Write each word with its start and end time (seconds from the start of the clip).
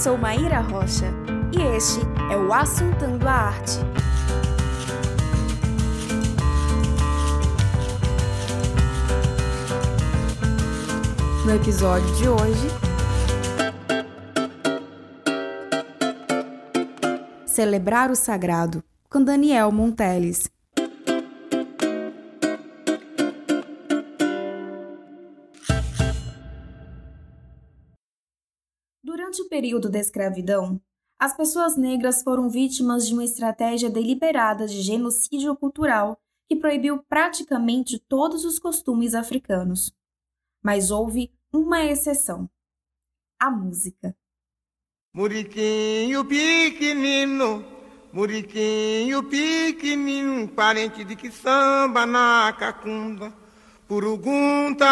sou 0.00 0.16
Maíra 0.16 0.60
Rocha 0.60 1.12
e 1.52 1.60
este 1.76 2.00
é 2.32 2.34
o 2.34 2.54
Assuntando 2.54 3.28
a 3.28 3.32
Arte. 3.32 3.80
No 11.44 11.54
episódio 11.54 12.14
de 12.16 12.28
hoje, 12.30 12.68
Celebrar 17.44 18.10
o 18.10 18.16
Sagrado, 18.16 18.82
com 19.10 19.22
Daniel 19.22 19.70
Monteles. 19.70 20.49
Período 29.60 29.90
da 29.90 29.98
escravidão, 29.98 30.80
as 31.18 31.36
pessoas 31.36 31.76
negras 31.76 32.22
foram 32.22 32.48
vítimas 32.48 33.06
de 33.06 33.12
uma 33.12 33.22
estratégia 33.22 33.90
deliberada 33.90 34.66
de 34.66 34.80
genocídio 34.80 35.54
cultural 35.54 36.18
que 36.48 36.56
proibiu 36.56 37.02
praticamente 37.02 37.98
todos 37.98 38.46
os 38.46 38.58
costumes 38.58 39.14
africanos. 39.14 39.92
Mas 40.62 40.90
houve 40.90 41.30
uma 41.52 41.84
exceção: 41.84 42.48
a 43.38 43.50
música. 43.50 44.16
Muriquinho 45.14 46.24
pequenino, 46.24 47.62
muriquinho 48.14 49.22
pequenino, 49.24 50.48
parente 50.48 51.04
de 51.04 51.14
que 51.16 51.30
samba 51.30 52.06
na 52.06 52.50
cacunda. 52.58 53.30
Purugunta 53.86 54.86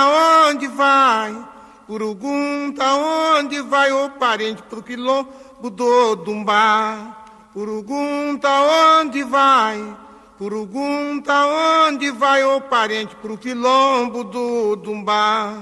onde 0.50 0.66
vai, 0.68 1.32
purugunta 1.88 2.84
onde 2.84 3.62
vai, 3.62 3.90
o 3.90 4.10
parente 4.10 4.62
pro 4.64 4.82
quilombo 4.82 5.70
do 5.70 6.16
Dumbá. 6.16 7.16
Purugunta 7.54 8.48
onde 9.00 9.24
vai, 9.24 9.96
purugunta 10.36 11.32
onde 11.86 12.10
vai, 12.10 12.44
o 12.44 12.60
parente 12.60 13.16
pro 13.16 13.38
quilombo 13.38 14.22
do 14.22 14.76
Dumbá. 14.76 15.54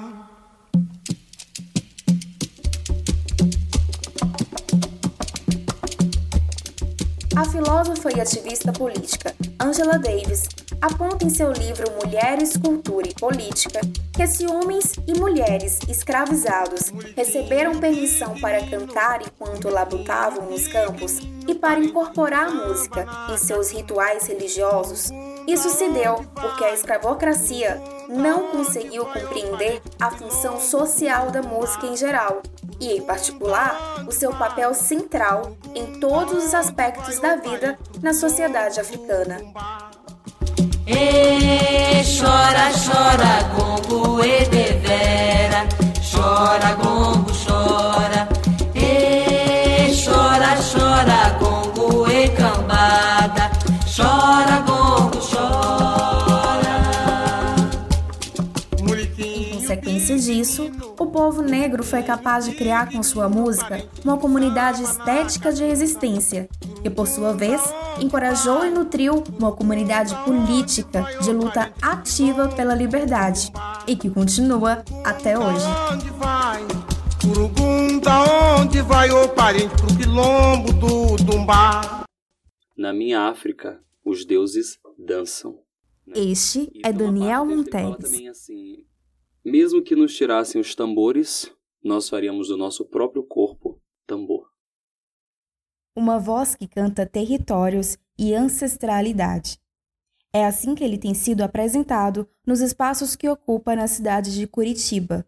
A 7.37 7.45
filósofa 7.45 8.11
e 8.17 8.21
ativista 8.21 8.73
política 8.73 9.33
Angela 9.61 9.97
Davis 9.99 10.49
aponta 10.81 11.25
em 11.25 11.31
seu 11.31 11.53
livro 11.53 11.91
Mulheres, 12.03 12.57
Cultura 12.57 13.09
e 13.09 13.15
Política 13.15 13.81
que 14.13 14.27
se 14.27 14.47
homens 14.47 14.95
e 15.07 15.19
mulheres 15.19 15.79
escravizados 15.89 16.93
receberam 17.15 17.79
permissão 17.79 18.39
para 18.41 18.65
cantar 18.67 19.21
enquanto 19.21 19.69
labutavam 19.69 20.51
nos 20.51 20.67
campos 20.69 21.19
e 21.47 21.55
para 21.55 21.81
incorporar 21.81 22.49
a 22.49 22.51
música 22.51 23.07
em 23.31 23.37
seus 23.37 23.71
rituais 23.71 24.27
religiosos, 24.27 25.11
isso 25.47 25.69
se 25.69 25.89
deu 25.91 26.25
porque 26.35 26.65
a 26.65 26.73
escravocracia 26.73 27.81
não 28.09 28.49
conseguiu 28.49 29.05
compreender 29.05 29.83
a 30.01 30.11
função 30.11 30.59
social 30.59 31.31
da 31.31 31.43
música 31.43 31.87
em 31.87 31.97
geral 31.97 32.43
e, 32.81 32.97
em 32.97 33.03
particular, 33.03 34.05
o 34.09 34.13
seu 34.13 34.33
papel 34.33 34.75
central 34.75 35.57
em 35.75 36.01
todos 36.01 36.45
os 36.45 36.55
aspectos 36.55 37.19
da 37.21 37.37
vida 37.37 37.79
na 38.03 38.13
sociedade 38.13 38.81
africana. 38.81 39.41
E 40.89 42.05
chora, 42.05 42.71
chora, 42.73 43.43
gongo 43.57 44.25
e 44.25 44.45
devera, 44.45 45.67
chora, 46.13 46.75
gongo, 46.75 47.33
chora. 47.45 48.29
E 48.73 49.93
chora, 50.05 50.55
chora, 50.57 51.31
gongo 51.41 52.09
e 52.09 52.29
cambada, 52.29 53.51
chora, 53.97 54.61
gongo, 54.61 55.19
chora. 55.29 56.77
Em 59.19 59.55
consequência 59.55 60.17
disso, 60.17 60.71
o 61.01 61.07
povo 61.07 61.43
negro 61.43 61.83
foi 61.83 62.05
capaz 62.05 62.45
de 62.45 62.53
criar 62.53 62.93
com 62.93 63.03
sua 63.03 63.29
música 63.29 63.83
uma 64.05 64.17
comunidade 64.17 64.85
estética 64.85 65.53
de 65.53 65.65
resistência, 65.65 66.49
que 66.81 66.89
por 66.89 67.09
sua 67.09 67.33
vez 67.33 67.61
encorajou 68.01 68.65
e 68.65 68.71
nutriu 68.71 69.23
uma 69.39 69.53
comunidade 69.53 70.15
política 70.25 71.03
de 71.23 71.33
luta 71.33 71.73
ativa 71.81 72.49
pela 72.49 72.75
liberdade 72.75 73.53
e 73.87 73.97
que 73.97 74.11
continua 74.11 74.85
até 75.05 75.39
hoje. 75.39 75.67
O. 77.25 77.37
Na 82.77 82.93
minha 82.93 83.23
África, 83.29 83.81
os 84.05 84.25
deuses 84.25 84.79
dançam. 84.99 85.59
Este 86.15 86.71
é 86.85 86.93
Daniel 86.93 87.45
Monteles. 87.45 87.97
também 87.99 88.29
assim, 88.29 88.85
mesmo 89.45 89.83
que 89.83 89.97
nos 89.97 90.15
tirassem 90.15 90.61
os 90.61 90.75
tambores, 90.75 91.51
nós 91.83 92.09
faríamos 92.09 92.49
do 92.49 92.57
nosso 92.57 92.85
próprio. 92.85 93.26
Uma 95.97 96.19
voz 96.19 96.55
que 96.55 96.69
canta 96.69 97.07
territórios 97.07 97.97
e 98.19 98.35
ancestralidade. 98.35 99.59
É 100.33 100.45
assim 100.45 100.75
que 100.75 100.85
ele 100.85 100.99
tem 100.99 101.15
sido 101.15 101.43
apresentado 101.43 102.29
nos 102.47 102.61
espaços 102.61 103.17
que 103.17 103.27
ocupa 103.27 103.75
na 103.75 103.89
cidade 103.89 104.35
de 104.35 104.47
Curitiba. 104.47 105.27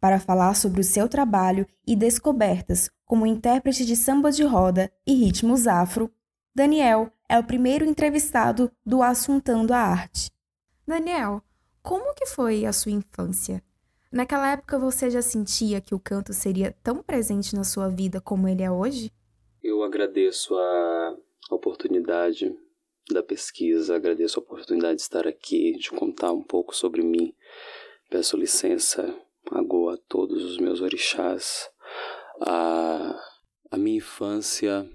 Para 0.00 0.18
falar 0.18 0.54
sobre 0.54 0.80
o 0.80 0.84
seu 0.84 1.08
trabalho 1.08 1.66
e 1.86 1.94
descobertas 1.94 2.90
como 3.04 3.26
intérprete 3.26 3.84
de 3.84 3.94
samba 3.94 4.32
de 4.32 4.42
roda 4.42 4.90
e 5.06 5.14
ritmos 5.14 5.66
afro, 5.66 6.10
Daniel 6.54 7.12
é 7.28 7.38
o 7.38 7.44
primeiro 7.44 7.84
entrevistado 7.84 8.72
do 8.84 9.02
Assuntando 9.02 9.74
a 9.74 9.78
Arte. 9.78 10.30
Daniel, 10.86 11.42
como 11.82 12.14
que 12.14 12.24
foi 12.24 12.64
a 12.64 12.72
sua 12.72 12.92
infância? 12.92 13.62
Naquela 14.10 14.50
época 14.52 14.78
você 14.78 15.10
já 15.10 15.20
sentia 15.20 15.80
que 15.80 15.94
o 15.94 16.00
canto 16.00 16.32
seria 16.32 16.74
tão 16.82 17.02
presente 17.02 17.54
na 17.54 17.64
sua 17.64 17.90
vida 17.90 18.20
como 18.20 18.48
ele 18.48 18.62
é 18.62 18.70
hoje? 18.70 19.12
Eu 19.66 19.82
agradeço 19.82 20.54
a 20.56 21.16
oportunidade 21.50 22.56
da 23.10 23.20
pesquisa, 23.20 23.96
agradeço 23.96 24.38
a 24.38 24.42
oportunidade 24.42 24.98
de 24.98 25.02
estar 25.02 25.26
aqui, 25.26 25.72
de 25.72 25.90
contar 25.90 26.30
um 26.30 26.40
pouco 26.40 26.72
sobre 26.72 27.02
mim. 27.02 27.34
Peço 28.08 28.36
licença 28.36 29.12
agora 29.50 29.96
a 29.96 30.00
todos 30.08 30.44
os 30.44 30.58
meus 30.58 30.80
orixás. 30.80 31.68
A, 32.42 33.20
a 33.68 33.76
minha 33.76 33.96
infância 33.96 34.88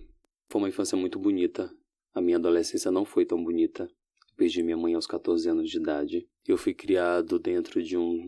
foi 0.50 0.62
uma 0.62 0.70
infância 0.70 0.98
muito 0.98 1.20
bonita. 1.20 1.70
A 2.14 2.22
minha 2.22 2.38
adolescência 2.38 2.90
não 2.90 3.04
foi 3.04 3.26
tão 3.26 3.44
bonita. 3.44 3.92
Perdi 4.38 4.64
minha 4.64 4.78
mãe 4.78 4.96
aos 4.96 5.06
14 5.06 5.50
anos 5.50 5.70
de 5.70 5.80
idade. 5.80 6.30
Eu 6.48 6.56
fui 6.56 6.74
criado 6.74 7.38
dentro 7.38 7.84
de 7.84 7.98
um. 7.98 8.24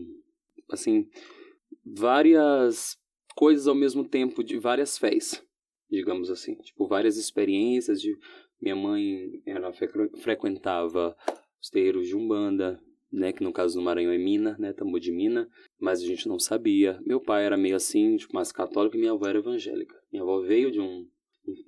Assim, 0.70 1.08
várias 1.82 2.98
coisas 3.34 3.66
ao 3.66 3.74
mesmo 3.74 4.06
tempo, 4.06 4.44
de 4.44 4.58
várias 4.58 4.98
fés 4.98 5.42
digamos 5.90 6.30
assim, 6.30 6.54
tipo 6.56 6.86
várias 6.86 7.16
experiências 7.16 8.00
de 8.00 8.16
minha 8.60 8.76
mãe, 8.76 9.42
ela 9.46 9.72
fre- 9.72 10.10
frequentava 10.18 11.16
os 11.60 11.68
terreiros 11.70 12.06
de 12.06 12.16
Umbanda, 12.16 12.80
né, 13.12 13.32
que 13.32 13.44
no 13.44 13.52
caso 13.52 13.78
do 13.78 13.82
Maranhão 13.84 14.12
é 14.12 14.18
Mina, 14.18 14.56
né, 14.58 14.72
tambor 14.72 14.98
de 14.98 15.12
Mina, 15.12 15.48
mas 15.78 16.02
a 16.02 16.06
gente 16.06 16.26
não 16.28 16.38
sabia. 16.38 16.98
Meu 17.06 17.20
pai 17.20 17.44
era 17.44 17.56
meio 17.56 17.76
assim, 17.76 18.16
tipo, 18.16 18.34
mais 18.34 18.50
católico 18.50 18.96
e 18.96 18.98
minha 19.00 19.12
avó 19.12 19.26
era 19.26 19.38
evangélica. 19.38 19.94
Minha 20.10 20.22
avó 20.22 20.40
veio 20.40 20.70
de 20.70 20.80
um- 20.80 21.06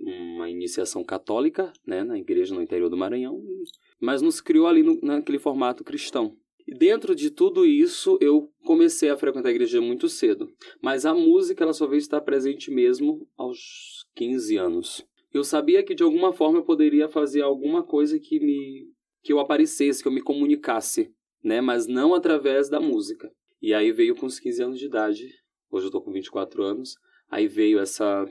uma 0.01 0.49
iniciação 0.49 1.05
católica, 1.05 1.73
né, 1.87 2.03
na 2.03 2.19
igreja 2.19 2.55
no 2.55 2.63
interior 2.63 2.89
do 2.89 2.97
Maranhão, 2.97 3.41
mas 4.01 4.23
nos 4.23 4.41
criou 4.41 4.67
ali 4.67 4.83
no, 4.83 4.99
naquele 5.03 5.39
formato 5.39 5.85
cristão. 5.85 6.37
E 6.67 6.75
dentro 6.75 7.15
de 7.15 7.31
tudo 7.31 7.65
isso, 7.65 8.19
eu 8.21 8.51
comecei 8.65 9.09
a 9.09 9.17
frequentar 9.17 9.49
a 9.49 9.53
igreja 9.53 9.81
muito 9.81 10.09
cedo. 10.09 10.53
Mas 10.83 11.07
a 11.07 11.15
música, 11.15 11.63
ela 11.63 11.73
só 11.73 11.87
veio 11.87 11.99
estar 11.99 12.21
presente 12.21 12.71
mesmo 12.71 13.27
aos 13.37 14.05
15 14.17 14.57
anos. 14.57 15.07
Eu 15.33 15.45
sabia 15.45 15.83
que 15.85 15.95
de 15.95 16.03
alguma 16.03 16.33
forma 16.33 16.59
eu 16.59 16.65
poderia 16.65 17.09
fazer 17.09 17.43
alguma 17.43 17.83
coisa 17.83 18.19
que 18.19 18.41
me 18.41 18.91
que 19.23 19.33
eu 19.33 19.41
aparecesse, 19.41 20.03
que 20.03 20.09
eu 20.09 20.13
me 20.13 20.23
comunicasse, 20.23 21.13
né, 21.43 21.61
mas 21.61 21.89
não 21.89 22.15
através 22.15 22.69
da 22.69 22.79
música. 22.79 23.29
E 23.61 23.75
aí 23.75 23.91
veio 23.91 24.15
com 24.15 24.27
os 24.27 24.39
15 24.39 24.63
anos 24.63 24.79
de 24.79 24.87
idade. 24.87 25.29
Hoje 25.69 25.87
eu 25.87 25.91
tô 25.91 26.01
com 26.01 26.13
24 26.13 26.63
anos. 26.63 26.95
Aí 27.29 27.49
veio 27.49 27.81
essa 27.81 28.25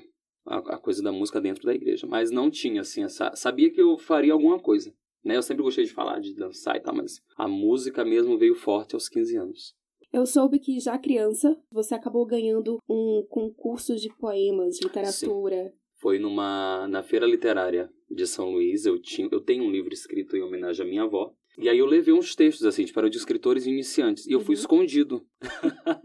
a, 0.46 0.58
a 0.76 0.78
coisa 0.78 1.02
da 1.02 1.12
música 1.12 1.42
dentro 1.42 1.64
da 1.64 1.74
igreja, 1.74 2.06
mas 2.08 2.32
não 2.32 2.50
tinha 2.50 2.82
assim 2.82 3.04
essa 3.04 3.36
sabia 3.36 3.72
que 3.72 3.82
eu 3.82 3.98
faria 3.98 4.34
alguma 4.34 4.60
coisa, 4.60 4.94
né? 5.26 5.36
Eu 5.36 5.42
sempre 5.42 5.64
gostei 5.64 5.84
de 5.84 5.92
falar, 5.92 6.20
de 6.20 6.34
dançar 6.36 6.76
e 6.78 6.80
tal, 6.80 6.96
mas 6.96 7.20
a 7.36 7.48
música 7.48 8.06
mesmo 8.06 8.38
veio 8.38 8.56
forte 8.56 8.94
aos 8.96 9.10
15 9.10 9.36
anos. 9.36 9.76
Eu 10.14 10.26
soube 10.26 10.60
que 10.60 10.80
já 10.80 10.98
criança 10.98 11.58
você 11.70 11.94
acabou 11.96 12.26
ganhando 12.26 12.78
um 12.88 13.26
concurso 13.28 13.96
de 13.96 14.08
poemas, 14.18 14.80
literatura. 14.82 15.74
Foi 15.98 16.20
numa 16.20 16.88
na 16.88 17.02
feira 17.04 17.26
literária 17.26 17.90
de 18.10 18.26
São 18.28 18.52
Luís, 18.52 18.86
eu 18.86 19.02
tinha 19.02 19.28
eu 19.32 19.42
tenho 19.42 19.64
um 19.64 19.72
livro 19.72 19.94
escrito 19.94 20.38
em 20.38 20.42
homenagem 20.42 20.86
à 20.86 20.88
minha 20.88 21.04
avó. 21.04 21.34
E 21.58 21.70
aí 21.70 21.78
eu 21.80 21.86
levei 21.86 22.14
uns 22.14 22.36
textos, 22.36 22.66
assim, 22.66 22.84
tipo, 22.84 23.00
eram 23.00 23.10
de 23.10 23.18
escritores 23.18 23.66
iniciantes. 23.66 24.28
E 24.28 24.34
eu 24.34 24.42
fui 24.42 24.56
Uhum. 24.56 24.60
escondido. 24.60 25.26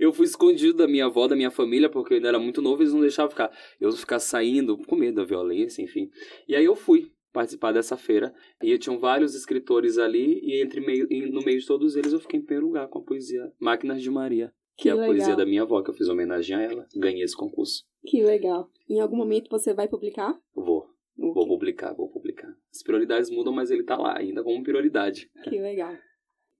eu 0.00 0.12
fui 0.12 0.26
escondido 0.26 0.74
da 0.74 0.88
minha 0.88 1.06
avó, 1.06 1.28
da 1.28 1.36
minha 1.36 1.50
família, 1.50 1.88
porque 1.88 2.12
eu 2.12 2.16
ainda 2.16 2.28
era 2.28 2.38
muito 2.40 2.60
novo, 2.60 2.82
eles 2.82 2.92
não 2.92 3.00
deixavam 3.00 3.30
ficar. 3.30 3.52
Eu 3.80 3.92
ficar 3.92 4.18
saindo 4.18 4.76
com 4.76 4.96
medo 4.96 5.14
da 5.16 5.24
violência, 5.24 5.80
enfim. 5.80 6.10
E 6.48 6.56
aí 6.56 6.64
eu 6.64 6.74
fui 6.74 7.10
participar 7.32 7.72
dessa 7.72 7.96
feira. 7.96 8.34
E 8.62 8.76
tinham 8.78 8.98
vários 8.98 9.34
escritores 9.34 9.98
ali, 9.98 10.40
e 10.42 10.62
entre 10.62 10.80
meio, 10.80 11.06
e 11.10 11.30
no 11.30 11.42
meio 11.42 11.58
de 11.60 11.66
todos 11.66 11.96
eles 11.96 12.12
eu 12.12 12.20
fiquei 12.20 12.40
em 12.40 12.44
primeiro 12.44 12.66
lugar 12.66 12.88
com 12.88 12.98
a 12.98 13.02
poesia 13.02 13.52
Máquinas 13.58 14.02
de 14.02 14.10
Maria. 14.10 14.52
Que, 14.76 14.84
Que 14.84 14.88
é 14.88 14.92
a 14.92 14.94
legal. 14.94 15.10
poesia 15.14 15.36
da 15.36 15.44
minha 15.44 15.62
avó, 15.62 15.82
que 15.82 15.90
eu 15.90 15.94
fiz 15.94 16.08
homenagem 16.08 16.56
a 16.56 16.62
ela. 16.62 16.86
Ganhei 16.96 17.22
esse 17.22 17.36
concurso. 17.36 17.84
Que 18.06 18.22
legal. 18.22 18.70
Em 18.88 18.98
algum 19.00 19.16
momento 19.16 19.50
você 19.50 19.74
vai 19.74 19.86
publicar? 19.88 20.38
Vou, 20.54 20.86
vou 21.18 21.30
Ok, 21.32 21.46
publicar, 21.48 21.92
vou 21.92 22.08
publicar. 22.08 22.50
As 22.74 22.82
prioridades 22.82 23.28
mudam, 23.30 23.52
mas 23.52 23.70
ele 23.70 23.82
tá 23.84 23.96
lá, 23.98 24.16
ainda 24.18 24.42
como 24.42 24.62
prioridade. 24.62 25.30
Que 25.44 25.60
legal. 25.60 25.94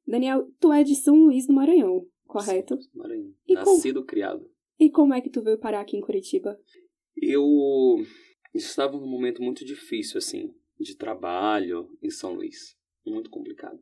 Daniel, 0.06 0.50
tu 0.60 0.70
é 0.72 0.82
de 0.84 0.94
São 0.96 1.14
Luís 1.16 1.46
do 1.46 1.54
Maranhão, 1.54 2.04
correto? 2.26 2.76
Sim, 2.80 2.90
Maranhão. 2.94 3.32
E 3.48 3.54
com- 3.54 3.60
Nascido, 3.60 4.04
criado. 4.04 4.46
E 4.78 4.90
como 4.90 5.14
é 5.14 5.20
que 5.22 5.30
tu 5.30 5.42
veio 5.42 5.58
parar 5.58 5.80
aqui 5.80 5.96
em 5.96 6.00
Curitiba? 6.02 6.58
Eu 7.16 7.44
estava 8.54 8.98
num 8.98 9.06
momento 9.06 9.42
muito 9.42 9.64
difícil, 9.64 10.18
assim, 10.18 10.52
de 10.82 10.96
trabalho 10.96 11.96
em 12.02 12.10
São 12.10 12.34
Luís. 12.34 12.76
Muito 13.06 13.30
complicado. 13.30 13.78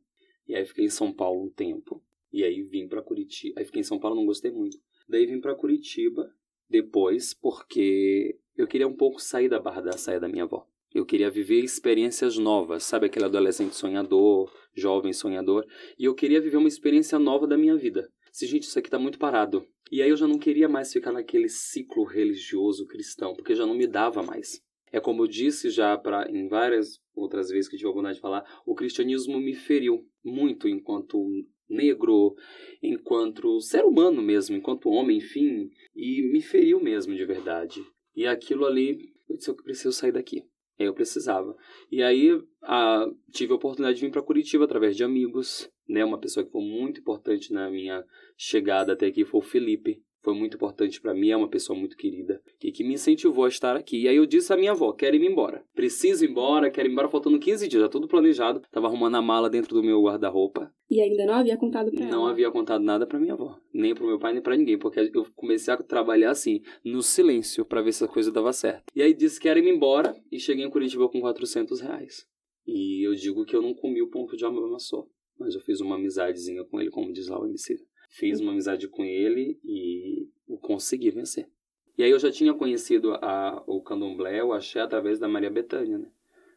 E 0.47 0.55
aí 0.55 0.65
fiquei 0.65 0.87
em 0.87 0.91
São 0.91 1.13
Paulo 1.13 1.45
um 1.45 1.51
tempo. 1.51 2.03
E 2.33 2.45
aí 2.45 2.63
vim 2.63 2.89
pra 2.89 3.03
Curitiba. 3.03 3.61
Aí 3.61 3.65
fiquei 3.67 3.81
em 3.81 3.85
São 3.85 3.99
Paulo, 3.99 4.17
não 4.17 4.27
gostei 4.27 4.51
muito. 4.51 4.79
Daí 5.09 5.27
vim 5.27 5.41
pra 5.41 5.55
Curitiba 5.55 6.31
depois, 6.69 7.33
porque 7.33 8.39
eu 8.57 8.67
queria 8.67 8.87
um 8.87 8.97
pouco 8.97 9.21
sair 9.21 9.49
da 9.49 9.59
barra 9.59 9.81
da 9.81 9.93
saia 9.93 10.21
da 10.21 10.29
minha 10.29 10.45
avó. 10.45 10.67
Eu 10.95 11.05
queria 11.05 11.31
viver 11.31 11.63
experiências 11.63 12.39
novas, 12.39 12.83
sabe 12.83 13.07
aquele 13.07 13.27
adolescente 13.27 13.75
sonhador, 13.75 14.51
jovem 14.75 15.13
sonhador, 15.13 15.67
e 15.99 16.05
eu 16.05 16.15
queria 16.15 16.41
viver 16.41 16.57
uma 16.57 16.69
experiência 16.69 17.19
nova 17.19 17.47
da 17.47 17.59
minha 17.59 17.77
vida. 17.77 18.11
Se 18.33 18.47
gente, 18.47 18.65
isso 18.65 18.79
aqui 18.79 18.89
tá 18.89 18.99
muito 18.99 19.19
parado. 19.19 19.67
E 19.91 20.03
aí 20.03 20.09
eu 20.09 20.17
já 20.17 20.27
não 20.27 20.39
queria 20.39 20.69
mais 20.69 20.93
ficar 20.93 21.13
naquele 21.13 21.49
ciclo 21.49 22.05
religioso 22.05 22.87
cristão, 22.87 23.35
porque 23.35 23.55
já 23.55 23.67
não 23.67 23.75
me 23.75 23.87
dava 23.87 24.23
mais. 24.23 24.63
É 24.93 25.01
como 25.01 25.23
eu 25.23 25.27
disse 25.27 25.71
já 25.71 25.97
pra, 25.97 26.29
em 26.31 26.49
várias 26.49 27.01
outras 27.15 27.49
vezes 27.49 27.69
que 27.69 27.77
tive 27.77 27.89
a 27.89 27.91
oportunidade 27.91 28.17
de 28.17 28.23
falar, 28.23 28.45
o 28.65 28.75
cristianismo 28.75 29.39
me 29.39 29.55
feriu 29.55 30.07
muito 30.25 30.69
enquanto 30.69 31.27
negro, 31.69 32.35
enquanto 32.83 33.61
ser 33.61 33.85
humano 33.85 34.23
mesmo, 34.23 34.57
enquanto 34.57 34.89
homem, 34.89 35.19
enfim, 35.19 35.71
e 35.95 36.23
me 36.33 36.41
feriu 36.41 36.81
mesmo 36.81 37.15
de 37.15 37.25
verdade. 37.25 37.85
E 38.17 38.27
aquilo 38.27 38.65
ali, 38.65 39.13
eu 39.29 39.37
disse, 39.37 39.51
eu 39.51 39.55
preciso 39.55 39.93
sair 39.93 40.13
daqui. 40.13 40.45
Aí 40.79 40.87
eu 40.87 40.95
precisava. 40.95 41.57
E 41.91 42.03
aí 42.03 42.41
a, 42.63 43.07
tive 43.33 43.53
a 43.53 43.57
oportunidade 43.57 43.99
de 43.99 44.07
vir 44.07 44.13
para 44.13 44.23
Curitiba 44.23 44.65
através 44.65 44.97
de 44.97 45.03
amigos, 45.03 45.69
né? 45.89 46.05
Uma 46.05 46.21
pessoa 46.21 46.47
que 46.47 46.53
foi 46.53 46.63
muito 46.63 47.01
importante 47.01 47.53
na 47.53 47.69
minha 47.69 48.05
chegada 48.37 48.93
até 48.93 49.07
aqui 49.07 49.25
foi 49.25 49.41
o 49.41 49.45
Felipe. 49.45 50.01
Foi 50.29 50.37
muito 50.37 50.57
importante 50.57 51.01
para 51.01 51.15
mim, 51.15 51.31
é 51.31 51.37
uma 51.39 51.49
pessoa 51.49 51.75
muito 51.79 51.97
querida 51.97 52.43
e 52.63 52.71
que 52.71 52.85
me 52.85 52.93
incentivou 52.93 53.47
a 53.47 53.49
estar 53.49 53.75
aqui. 53.75 54.03
E 54.03 54.09
aí 54.09 54.17
eu 54.17 54.27
disse 54.27 54.53
à 54.53 54.59
minha 54.59 54.73
avó: 54.73 54.93
quero 54.93 55.17
ir 55.17 55.25
embora. 55.25 55.65
Preciso 55.75 56.23
ir 56.23 56.29
embora, 56.29 56.71
quero 56.71 56.87
ir 56.87 56.93
embora, 56.93 57.09
faltando 57.09 57.39
15 57.39 57.67
dias, 57.67 57.81
já 57.81 57.89
tudo 57.89 58.07
planejado. 58.07 58.61
Tava 58.71 58.89
arrumando 58.89 59.15
a 59.15 59.23
mala 59.23 59.49
dentro 59.49 59.75
do 59.75 59.83
meu 59.83 60.03
guarda-roupa. 60.03 60.71
E 60.91 61.01
ainda 61.01 61.25
não 61.25 61.33
havia 61.33 61.57
contado 61.57 61.91
pra 61.91 62.05
Não 62.05 62.25
ela. 62.25 62.31
havia 62.33 62.51
contado 62.51 62.85
nada 62.85 63.07
pra 63.07 63.19
minha 63.19 63.33
avó, 63.33 63.59
nem 63.73 63.95
pro 63.95 64.07
meu 64.07 64.19
pai, 64.19 64.35
nem 64.35 64.43
pra 64.43 64.55
ninguém, 64.55 64.79
porque 64.79 65.01
eu 65.15 65.25
comecei 65.35 65.73
a 65.73 65.79
trabalhar 65.79 66.31
assim, 66.33 66.61
no 66.85 67.01
silêncio, 67.03 67.65
pra 67.65 67.81
ver 67.81 67.93
se 67.93 68.05
a 68.05 68.09
coisa 68.09 68.31
dava 68.31 68.53
certo. 68.53 68.85
E 68.95 69.01
aí 69.01 69.15
disse 69.15 69.41
que 69.41 69.49
era 69.49 69.59
ir 69.59 69.67
embora 69.67 70.15
e 70.31 70.39
cheguei 70.39 70.63
em 70.63 70.71
Curitiba 70.71 71.09
com 71.09 71.23
400 71.23 71.81
reais. 71.81 72.27
E 72.67 73.03
eu 73.07 73.15
digo 73.15 73.47
que 73.47 73.57
eu 73.57 73.63
não 73.63 73.73
comi 73.73 74.03
o 74.03 74.11
pão 74.11 74.27
que 74.27 74.35
o 74.35 74.37
diabo 74.37 74.63
amassou, 74.63 75.09
mas 75.41 75.55
eu 75.55 75.61
fiz 75.63 75.81
uma 75.81 75.95
amizadezinha 75.97 76.65
com 76.67 76.79
ele, 76.79 76.91
como 76.91 77.11
diz 77.15 77.29
lá 77.29 77.41
o 77.41 77.47
MC. 77.47 77.79
Fiz 78.09 78.41
uma 78.41 78.53
amizade 78.53 78.89
com 78.89 79.05
ele 79.05 79.59
e 79.65 80.29
consegui 80.61 81.11
vencer. 81.11 81.49
E 81.97 82.03
aí 82.03 82.11
eu 82.11 82.19
já 82.19 82.31
tinha 82.31 82.55
conhecido 82.55 83.15
a, 83.15 83.63
o 83.67 83.81
candomblé, 83.81 84.43
o 84.43 84.53
axé, 84.53 84.81
através 84.81 85.19
da 85.19 85.29
Maria 85.29 85.51
Bethânia, 85.51 85.99
né? 85.99 86.07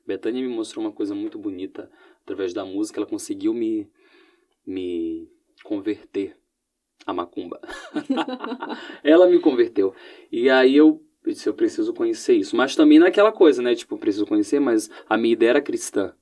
Bethânia 0.05 0.41
me 0.41 0.53
mostrou 0.53 0.85
uma 0.85 0.91
coisa 0.91 1.15
muito 1.15 1.39
bonita. 1.39 1.89
Através 2.23 2.53
da 2.53 2.63
música, 2.63 2.99
ela 2.99 3.07
conseguiu 3.07 3.53
me, 3.53 3.89
me 4.65 5.27
converter 5.63 6.37
a 7.05 7.13
macumba. 7.13 7.59
ela 9.03 9.27
me 9.27 9.39
converteu. 9.39 9.95
E 10.31 10.49
aí 10.49 10.75
eu 10.75 11.03
disse, 11.25 11.49
eu 11.49 11.53
preciso 11.53 11.93
conhecer 11.93 12.35
isso. 12.35 12.55
Mas 12.55 12.75
também 12.75 12.99
naquela 12.99 13.31
coisa, 13.31 13.61
né? 13.61 13.73
Tipo, 13.73 13.95
eu 13.95 13.99
preciso 13.99 14.25
conhecer, 14.25 14.59
mas 14.59 14.89
a 15.09 15.17
minha 15.17 15.33
ideia 15.33 15.51
era 15.51 15.61
cristã. 15.61 16.13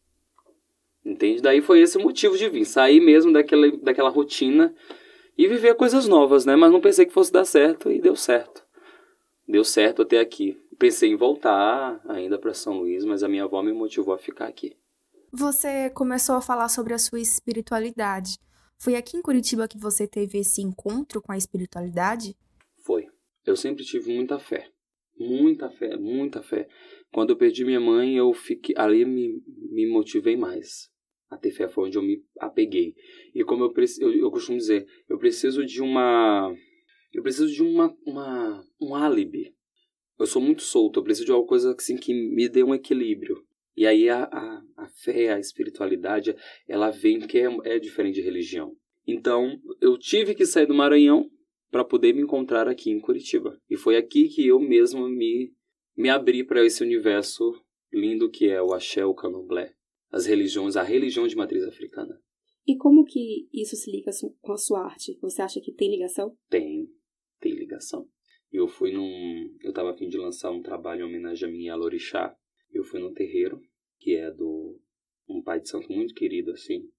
Entende? 1.04 1.42
Daí 1.42 1.62
foi 1.62 1.82
esse 1.82 1.98
o 1.98 2.02
motivo 2.02 2.38
de 2.38 2.48
vir. 2.50 2.66
Sair 2.66 3.00
mesmo 3.00 3.34
daquela, 3.34 3.72
daquela 3.78 4.10
rotina 4.10 4.74
e 5.40 5.48
viver 5.48 5.74
coisas 5.76 6.06
novas, 6.06 6.46
né? 6.46 6.54
Mas 6.58 6.70
não 6.70 6.82
pensei 6.82 7.06
que 7.06 7.14
fosse 7.14 7.32
dar 7.32 7.46
certo 7.46 7.90
e 7.90 8.02
deu 8.02 8.14
certo. 8.14 8.62
Deu 9.48 9.64
certo 9.64 10.02
até 10.02 10.20
aqui. 10.20 10.62
Pensei 10.78 11.12
em 11.12 11.16
voltar 11.16 12.02
ainda 12.10 12.38
para 12.38 12.54
São 12.54 12.80
Luís, 12.80 13.06
mas 13.06 13.24
a 13.24 13.30
minha 13.30 13.46
avó 13.46 13.64
me 13.64 13.72
motivou 13.72 14.14
a 14.14 14.18
ficar 14.18 14.48
aqui. 14.48 14.76
Você 15.32 15.90
começou 15.92 16.36
a 16.36 16.42
falar 16.42 16.68
sobre 16.68 16.94
a 16.94 16.98
sua 16.98 17.22
espiritualidade. 17.22 18.38
Foi 18.78 18.96
aqui 18.96 19.16
em 19.16 19.22
Curitiba 19.22 19.66
que 19.66 19.78
você 19.78 20.06
teve 20.06 20.40
esse 20.40 20.62
encontro 20.62 21.22
com 21.22 21.32
a 21.32 21.38
espiritualidade? 21.38 22.36
Foi. 22.84 23.08
Eu 23.46 23.56
sempre 23.56 23.86
tive 23.86 24.14
muita 24.14 24.40
fé. 24.40 24.70
Muita 25.18 25.70
fé, 25.70 25.96
muita 25.96 26.44
fé. 26.44 26.68
Quando 27.14 27.30
eu 27.30 27.38
perdi 27.38 27.64
minha 27.64 27.80
mãe, 27.80 28.18
eu 28.18 28.34
fiquei. 28.34 28.76
Ali 28.78 29.06
me, 29.06 29.42
me 29.72 29.90
motivei 29.90 30.36
mais. 30.36 30.92
A 31.30 31.38
ter 31.38 31.52
fé 31.52 31.68
foi 31.68 31.88
onde 31.88 31.98
eu 31.98 32.02
me 32.02 32.24
apeguei. 32.40 32.96
E 33.36 33.44
como 33.44 33.64
eu, 33.64 33.74
eu, 34.00 34.12
eu 34.14 34.32
costumo 34.32 34.58
dizer, 34.58 34.88
eu 35.08 35.18
preciso 35.18 35.66
de 35.66 35.82
uma. 35.82 36.54
Eu 37.14 37.22
preciso 37.22 37.52
de 37.54 37.62
uma, 37.62 37.96
uma, 38.06 38.64
um 38.82 38.96
álibi. 38.96 39.54
Eu 40.20 40.26
sou 40.26 40.42
muito 40.42 40.64
solto, 40.64 41.00
eu 41.00 41.04
preciso 41.04 41.26
de 41.26 41.32
alguma 41.32 41.48
coisa 41.48 41.74
assim, 41.74 41.98
que 41.98 42.14
me 42.14 42.50
dê 42.50 42.64
um 42.64 42.74
equilíbrio. 42.74 43.44
E 43.76 43.86
aí 43.86 44.10
a, 44.10 44.24
a, 44.24 44.62
a 44.76 44.88
fé, 44.90 45.32
a 45.32 45.40
espiritualidade, 45.40 46.36
ela 46.68 46.90
vem 46.90 47.20
que 47.20 47.40
é, 47.40 47.48
é 47.64 47.80
diferente 47.80 48.16
de 48.16 48.22
religião. 48.22 48.76
Então, 49.08 49.58
eu 49.80 49.98
tive 49.98 50.36
que 50.36 50.46
sair 50.46 50.66
do 50.66 50.74
Maranhão 50.74 51.30
para 51.72 51.86
poder 51.86 52.14
me 52.14 52.22
encontrar 52.22 52.68
aqui 52.68 52.92
em 52.92 53.00
Curitiba. 53.00 53.58
E 53.70 53.78
foi 53.78 53.96
aqui 53.96 54.28
que 54.28 54.46
eu 54.46 54.60
mesmo 54.60 55.08
me, 55.08 55.54
me 55.96 56.10
abri 56.10 56.44
para 56.44 56.66
esse 56.66 56.84
universo 56.84 57.54
lindo 57.92 58.30
que 58.30 58.50
é 58.50 58.62
o 58.62 58.74
axé, 58.74 59.06
o 59.06 59.14
candomblé, 59.14 59.74
as 60.12 60.26
religiões, 60.26 60.76
a 60.76 60.84
religião 60.84 61.28
de 61.28 61.36
matriz 61.36 61.64
africana. 61.64 62.20
E 62.68 62.76
como 62.78 63.06
que 63.06 63.50
isso 63.54 63.76
se 63.76 63.92
liga 63.92 64.12
com 64.42 64.52
a 64.52 64.58
sua 64.58 64.86
arte? 64.86 65.18
Você 65.22 65.42
acha 65.42 65.60
que 65.60 65.72
tem 65.72 65.90
ligação? 65.90 66.38
Tem, 66.50 66.88
tem 67.40 67.54
ligação. 67.54 68.08
Eu 68.52 68.68
fui 68.68 68.92
num. 68.92 69.56
Eu 69.62 69.70
estava 69.70 69.92
a 69.92 69.98
fim 69.98 70.08
de 70.08 70.18
lançar 70.18 70.52
um 70.52 70.62
trabalho 70.62 71.02
em 71.02 71.04
homenagem 71.04 71.48
a 71.48 71.52
minha 71.52 71.74
Alorixá. 71.74 72.36
Eu 72.72 72.84
fui 72.84 73.00
num 73.00 73.14
terreiro, 73.14 73.62
que 74.00 74.16
é 74.16 74.32
do. 74.32 74.80
Um 75.28 75.42
pai 75.44 75.60
de 75.60 75.70
santo 75.70 75.92
muito 75.92 76.14
querido, 76.14 76.52
assim. 76.52 76.90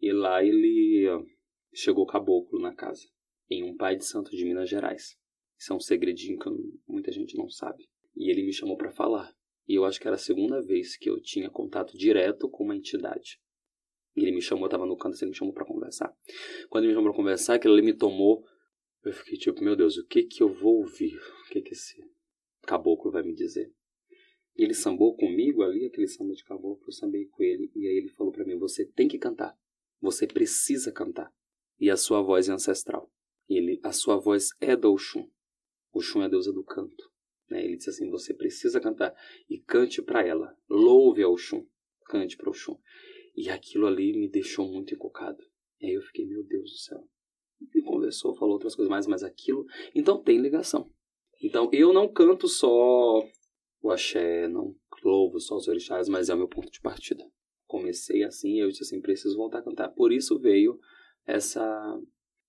E 0.00 0.12
lá 0.12 0.44
ele. 0.44 1.06
ó, 1.08 1.22
Chegou 1.72 2.06
caboclo 2.06 2.58
na 2.58 2.74
casa. 2.74 3.06
Em 3.50 3.62
um 3.62 3.76
pai 3.76 3.96
de 3.96 4.04
santo 4.04 4.30
de 4.30 4.44
Minas 4.44 4.68
Gerais. 4.68 5.16
Isso 5.58 5.72
é 5.72 5.76
um 5.76 5.80
segredinho 5.80 6.38
que 6.38 6.48
muita 6.88 7.12
gente 7.12 7.36
não 7.36 7.48
sabe. 7.48 7.84
E 8.16 8.30
ele 8.30 8.44
me 8.44 8.52
chamou 8.52 8.76
para 8.76 8.90
falar. 8.90 9.35
E 9.68 9.74
eu 9.74 9.84
acho 9.84 10.00
que 10.00 10.06
era 10.06 10.14
a 10.14 10.18
segunda 10.18 10.62
vez 10.62 10.96
que 10.96 11.10
eu 11.10 11.20
tinha 11.20 11.50
contato 11.50 11.96
direto 11.96 12.48
com 12.48 12.64
uma 12.64 12.76
entidade. 12.76 13.40
Ele 14.14 14.32
me 14.32 14.40
chamou, 14.40 14.66
eu 14.66 14.70
tava 14.70 14.86
no 14.86 14.96
canto, 14.96 15.14
assim, 15.14 15.24
ele 15.24 15.32
me 15.32 15.36
chamou 15.36 15.52
para 15.52 15.64
conversar. 15.64 16.14
Quando 16.70 16.84
ele 16.84 16.92
me 16.92 16.94
chamou 16.94 17.10
pra 17.10 17.16
conversar, 17.16 17.54
aquilo 17.54 17.74
ali 17.74 17.82
me 17.82 17.92
tomou. 17.92 18.44
Eu 19.04 19.12
fiquei 19.12 19.36
tipo, 19.36 19.62
meu 19.62 19.76
Deus, 19.76 19.98
o 19.98 20.06
que 20.06 20.22
que 20.22 20.42
eu 20.42 20.48
vou 20.48 20.78
ouvir? 20.78 21.14
O 21.16 21.50
que 21.50 21.60
que 21.60 21.74
esse 21.74 22.02
caboclo 22.62 23.10
vai 23.10 23.22
me 23.22 23.34
dizer? 23.34 23.70
E 24.56 24.64
ele 24.64 24.72
sambou 24.72 25.14
comigo 25.14 25.62
ali, 25.62 25.84
aquele 25.84 26.08
samba 26.08 26.32
de 26.32 26.42
caboclo, 26.42 26.86
eu 26.88 26.92
sambei 26.92 27.26
com 27.26 27.42
ele. 27.42 27.70
E 27.74 27.86
aí 27.86 27.96
ele 27.98 28.08
falou 28.08 28.32
pra 28.32 28.44
mim, 28.44 28.56
você 28.56 28.86
tem 28.86 29.06
que 29.06 29.18
cantar. 29.18 29.56
Você 30.00 30.26
precisa 30.26 30.90
cantar. 30.90 31.32
E 31.78 31.90
a 31.90 31.96
sua 31.96 32.22
voz 32.22 32.48
é 32.48 32.52
ancestral. 32.52 33.12
Ele, 33.48 33.78
a 33.82 33.92
sua 33.92 34.16
voz 34.16 34.48
é 34.60 34.74
do 34.74 34.92
Oxum. 34.92 35.28
Oxum 35.92 36.22
é 36.22 36.24
a 36.24 36.28
deusa 36.28 36.52
do 36.52 36.64
canto. 36.64 37.10
Né? 37.50 37.64
Ele 37.64 37.76
disse 37.76 37.90
assim, 37.90 38.10
você 38.10 38.34
precisa 38.34 38.80
cantar. 38.80 39.14
E 39.48 39.58
cante 39.58 40.02
pra 40.02 40.26
ela. 40.26 40.56
Louve 40.68 41.22
a 41.22 41.28
Oxum. 41.28 41.66
Cante 42.06 42.36
pra 42.36 42.50
Oxum. 42.50 42.78
E 43.36 43.50
aquilo 43.50 43.86
ali 43.86 44.12
me 44.12 44.28
deixou 44.28 44.66
muito 44.66 44.94
encucado. 44.94 45.42
E 45.80 45.86
aí 45.86 45.92
eu 45.92 46.02
fiquei, 46.02 46.26
meu 46.26 46.42
Deus 46.44 46.70
do 46.70 46.78
céu. 46.78 47.08
E 47.74 47.82
conversou, 47.82 48.34
falou 48.34 48.54
outras 48.54 48.74
coisas 48.74 48.90
mais, 48.90 49.06
mas 49.06 49.22
aquilo. 49.22 49.64
Então 49.94 50.22
tem 50.22 50.38
ligação. 50.38 50.90
Então 51.42 51.68
eu 51.72 51.92
não 51.92 52.08
canto 52.08 52.48
só 52.48 53.22
o 53.82 53.90
axé, 53.90 54.48
não 54.48 54.74
louvo 55.04 55.38
só 55.38 55.56
os 55.56 55.68
orixás, 55.68 56.08
mas 56.08 56.28
é 56.28 56.34
o 56.34 56.38
meu 56.38 56.48
ponto 56.48 56.70
de 56.70 56.80
partida. 56.80 57.24
Comecei 57.66 58.22
assim 58.22 58.60
eu 58.60 58.68
disse 58.68 58.82
assim: 58.82 59.00
preciso 59.00 59.36
voltar 59.36 59.58
a 59.58 59.62
cantar. 59.62 59.88
Por 59.90 60.12
isso 60.12 60.38
veio 60.38 60.78
essa, 61.26 62.00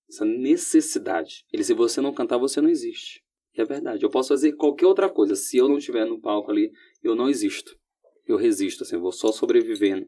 essa 0.08 0.24
necessidade. 0.24 1.44
Ele 1.52 1.64
se 1.64 1.74
você 1.74 2.00
não 2.00 2.14
cantar, 2.14 2.38
você 2.38 2.60
não 2.60 2.68
existe. 2.68 3.24
E 3.58 3.62
é 3.62 3.64
verdade. 3.64 4.04
Eu 4.04 4.10
posso 4.10 4.28
fazer 4.28 4.52
qualquer 4.52 4.86
outra 4.86 5.08
coisa. 5.10 5.34
Se 5.34 5.56
eu 5.56 5.68
não 5.68 5.78
estiver 5.78 6.06
no 6.06 6.20
palco 6.20 6.50
ali, 6.50 6.70
eu 7.02 7.16
não 7.16 7.28
existo. 7.28 7.76
Eu 8.24 8.36
resisto, 8.36 8.84
assim, 8.84 8.94
eu 8.94 9.00
vou 9.00 9.10
só 9.10 9.32
sobrevivendo. 9.32 10.06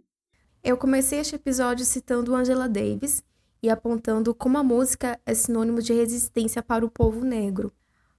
Eu 0.62 0.76
comecei 0.76 1.18
este 1.18 1.34
episódio 1.34 1.84
citando 1.84 2.34
Angela 2.34 2.68
Davis 2.68 3.24
e 3.62 3.68
apontando 3.68 4.34
como 4.34 4.56
a 4.56 4.62
música 4.62 5.20
é 5.26 5.34
sinônimo 5.34 5.82
de 5.82 5.92
resistência 5.92 6.62
para 6.62 6.84
o 6.84 6.90
povo 6.90 7.24
negro. 7.24 7.72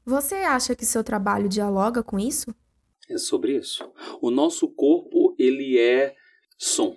Você 0.06 0.36
acha 0.36 0.76
que 0.76 0.86
seu 0.86 1.04
trabalho 1.04 1.48
dialoga 1.48 2.04
com 2.04 2.20
isso? 2.20 2.54
É 3.10 3.18
sobre 3.18 3.58
isso. 3.58 3.90
O 4.22 4.32
nosso 4.32 4.68
corpo, 4.68 5.36
ele 5.38 5.78
é 5.78 6.14
som. 6.58 6.96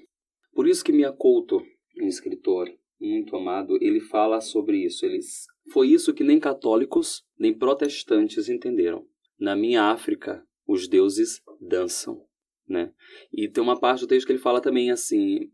Por 0.52 0.66
isso 0.66 0.82
que 0.82 0.92
Mia 0.92 1.12
Couto, 1.12 1.62
um 2.00 2.08
escritor 2.08 2.68
muito 2.98 3.36
amado, 3.36 3.76
ele 3.80 4.00
fala 4.00 4.40
sobre 4.40 4.78
isso. 4.84 5.04
Eles 5.04 5.46
foi 5.72 5.88
isso 5.88 6.14
que 6.14 6.24
nem 6.24 6.38
católicos 6.38 7.24
nem 7.38 7.56
protestantes 7.56 8.48
entenderam. 8.48 9.06
Na 9.38 9.56
minha 9.56 9.84
África, 9.84 10.44
os 10.66 10.88
deuses 10.88 11.40
dançam, 11.60 12.24
né? 12.68 12.92
E 13.32 13.48
tem 13.48 13.62
uma 13.62 13.78
parte 13.78 14.00
do 14.00 14.06
texto 14.06 14.26
que 14.26 14.32
ele 14.32 14.38
fala 14.38 14.60
também 14.60 14.90
assim: 14.90 15.50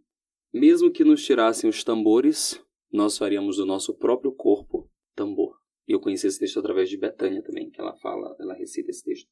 mesmo 0.52 0.90
que 0.90 1.04
nos 1.04 1.24
tirassem 1.24 1.68
os 1.68 1.82
tambores, 1.82 2.62
nós 2.92 3.16
faríamos 3.16 3.56
do 3.56 3.66
nosso 3.66 3.96
próprio 3.96 4.32
corpo 4.32 4.90
tambor. 5.14 5.58
E 5.88 5.92
eu 5.92 6.00
conheci 6.00 6.26
esse 6.26 6.38
texto 6.38 6.58
através 6.58 6.88
de 6.88 6.96
Betânia 6.96 7.42
também, 7.42 7.70
que 7.70 7.80
ela 7.80 7.96
fala, 7.96 8.36
ela 8.38 8.54
recita 8.54 8.90
esse 8.90 9.02
texto. 9.02 9.28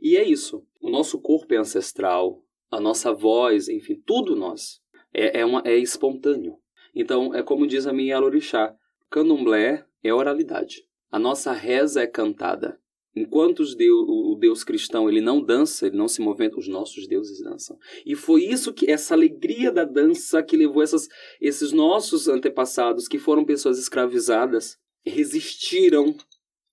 E 0.00 0.16
é 0.16 0.24
isso. 0.24 0.66
O 0.80 0.90
nosso 0.90 1.20
corpo 1.20 1.54
é 1.54 1.56
ancestral, 1.56 2.44
a 2.70 2.80
nossa 2.80 3.12
voz, 3.12 3.68
enfim, 3.68 4.02
tudo 4.04 4.36
nós 4.36 4.82
é, 5.12 5.40
é, 5.40 5.44
uma, 5.44 5.62
é 5.64 5.76
espontâneo. 5.76 6.58
Então, 6.94 7.34
é 7.34 7.42
como 7.42 7.66
diz 7.66 7.86
a 7.86 7.92
minha 7.92 8.16
Alorixá, 8.16 8.74
candomblé 9.12 9.84
é 10.02 10.12
oralidade. 10.12 10.84
A 11.10 11.18
nossa 11.18 11.52
reza 11.52 12.02
é 12.02 12.06
cantada. 12.06 12.80
Enquanto 13.14 13.62
Deus, 13.76 14.06
o 14.08 14.34
Deus 14.40 14.64
cristão 14.64 15.06
ele 15.06 15.20
não 15.20 15.44
dança, 15.44 15.86
ele 15.86 15.98
não 15.98 16.08
se 16.08 16.22
movimenta, 16.22 16.58
os 16.58 16.66
nossos 16.66 17.06
deuses 17.06 17.42
dançam. 17.42 17.78
E 18.06 18.16
foi 18.16 18.42
isso 18.44 18.72
que 18.72 18.90
essa 18.90 19.12
alegria 19.12 19.70
da 19.70 19.84
dança 19.84 20.42
que 20.42 20.56
levou 20.56 20.82
essas, 20.82 21.06
esses 21.38 21.72
nossos 21.72 22.26
antepassados, 22.26 23.06
que 23.06 23.18
foram 23.18 23.44
pessoas 23.44 23.78
escravizadas, 23.78 24.78
resistiram 25.04 26.16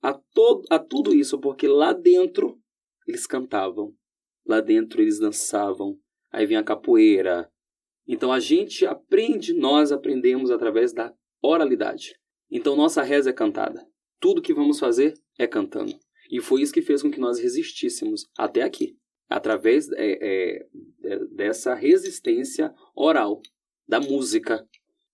a, 0.01 0.13
todo, 0.13 0.65
a 0.69 0.79
tudo 0.79 1.13
isso, 1.13 1.38
porque 1.38 1.67
lá 1.67 1.91
dentro 1.91 2.58
eles 3.05 3.27
cantavam, 3.27 3.93
lá 4.48 4.62
dentro 4.62 5.01
eles 5.01 5.19
dançavam, 5.19 6.00
aí 6.31 6.46
vinha 6.46 6.62
a 6.62 6.63
capoeira. 6.63 7.51
Então 8.08 8.31
a 8.31 8.39
gente 8.39 8.86
aprende, 8.86 9.53
nós 9.53 9.91
aprendemos 9.91 10.51
através 10.51 10.93
da 10.93 11.13
oralidade. 11.41 12.17
Então 12.51 12.75
nossa 12.75 13.03
reza 13.03 13.29
é 13.29 13.34
cantada. 13.34 13.86
Tudo 14.20 14.41
que 14.41 14.53
vamos 14.53 14.79
fazer 14.79 15.13
é 15.38 15.46
cantando. 15.46 15.98
E 16.29 16.41
foi 16.41 16.62
isso 16.62 16.74
que 16.74 16.82
fez 16.82 17.01
com 17.01 17.10
que 17.10 17.20
nós 17.20 17.39
resistíssemos 17.39 18.29
até 18.38 18.62
aqui, 18.62 18.96
através 19.27 19.89
é, 19.94 20.12
é, 20.22 20.68
é 21.03 21.25
dessa 21.32 21.74
resistência 21.74 22.74
oral 22.96 23.41
da 23.88 24.00
música, 24.00 24.68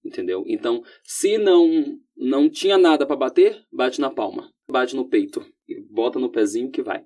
entendeu? 0.04 0.44
Então, 0.48 0.84
se 1.04 1.38
não 1.38 2.00
não 2.18 2.50
tinha 2.50 2.78
nada 2.78 3.06
para 3.06 3.16
bater, 3.16 3.66
bate 3.72 4.00
na 4.00 4.10
palma, 4.10 4.52
bate 4.70 4.96
no 4.96 5.08
peito 5.08 5.46
e 5.68 5.82
bota 5.82 6.18
no 6.18 6.32
pezinho 6.32 6.72
que 6.72 6.82
vai. 6.82 7.06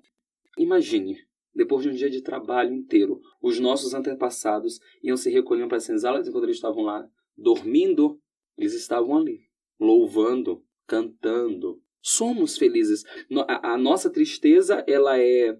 Imagine, 0.56 1.18
depois 1.54 1.82
de 1.82 1.88
um 1.88 1.92
dia 1.92 2.08
de 2.08 2.22
trabalho 2.22 2.72
inteiro, 2.72 3.20
os 3.42 3.58
nossos 3.58 3.92
antepassados 3.92 4.78
iam 5.02 5.16
se 5.16 5.30
recolhendo 5.30 5.68
para 5.68 5.78
as 5.78 5.84
senzalas 5.84 6.26
enquanto 6.26 6.44
eles 6.44 6.56
estavam 6.56 6.84
lá 6.84 7.08
dormindo, 7.36 8.20
eles 8.56 8.74
estavam 8.74 9.16
ali 9.16 9.49
louvando, 9.80 10.62
cantando. 10.86 11.82
Somos 12.02 12.58
felizes. 12.58 13.04
A, 13.48 13.76
nossa 13.78 14.10
tristeza, 14.10 14.84
ela 14.86 15.18
é 15.18 15.56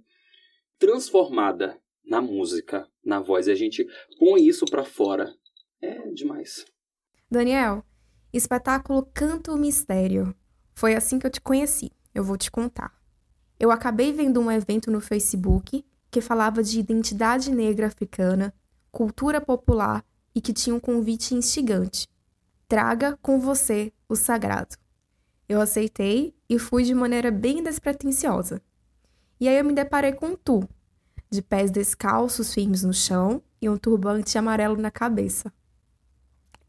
transformada 0.78 1.80
na 2.04 2.20
música, 2.20 2.86
na 3.04 3.20
voz. 3.20 3.46
E 3.46 3.50
a 3.50 3.54
gente 3.54 3.86
põe 4.18 4.46
isso 4.46 4.64
para 4.66 4.84
fora. 4.84 5.34
É 5.80 6.10
demais. 6.10 6.66
Daniel, 7.30 7.84
espetáculo 8.32 9.08
Canto 9.14 9.52
o 9.52 9.58
Mistério. 9.58 10.34
Foi 10.74 10.94
assim 10.94 11.18
que 11.18 11.26
eu 11.26 11.30
te 11.30 11.40
conheci. 11.40 11.90
Eu 12.14 12.24
vou 12.24 12.36
te 12.36 12.50
contar. 12.50 12.92
Eu 13.58 13.70
acabei 13.70 14.12
vendo 14.12 14.40
um 14.40 14.50
evento 14.50 14.90
no 14.90 15.00
Facebook 15.00 15.84
que 16.10 16.20
falava 16.20 16.62
de 16.62 16.80
identidade 16.80 17.50
negra 17.54 17.86
africana, 17.86 18.52
cultura 18.90 19.40
popular 19.40 20.04
e 20.34 20.40
que 20.40 20.52
tinha 20.52 20.74
um 20.74 20.80
convite 20.80 21.34
instigante. 21.34 22.08
Traga 22.66 23.16
com 23.22 23.38
você 23.38 23.92
o 24.10 24.16
sagrado. 24.16 24.76
Eu 25.48 25.60
aceitei 25.60 26.34
e 26.48 26.58
fui 26.58 26.82
de 26.82 26.92
maneira 26.92 27.30
bem 27.30 27.62
despretensiosa. 27.62 28.60
E 29.40 29.48
aí 29.48 29.56
eu 29.56 29.64
me 29.64 29.72
deparei 29.72 30.12
com 30.12 30.34
tu, 30.34 30.68
de 31.30 31.40
pés 31.40 31.70
descalços 31.70 32.52
firmes 32.52 32.82
no 32.82 32.92
chão 32.92 33.40
e 33.62 33.68
um 33.68 33.78
turbante 33.78 34.36
amarelo 34.36 34.76
na 34.76 34.90
cabeça. 34.90 35.52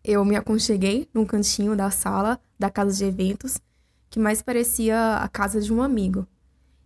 Eu 0.04 0.24
me 0.24 0.36
aconcheguei 0.36 1.10
num 1.14 1.26
cantinho 1.26 1.76
da 1.76 1.90
sala 1.90 2.40
da 2.58 2.70
casa 2.70 2.96
de 2.96 3.06
eventos, 3.06 3.60
que 4.10 4.20
mais 4.20 4.42
parecia 4.42 5.18
a 5.18 5.28
casa 5.28 5.60
de 5.60 5.74
um 5.74 5.82
amigo. 5.82 6.28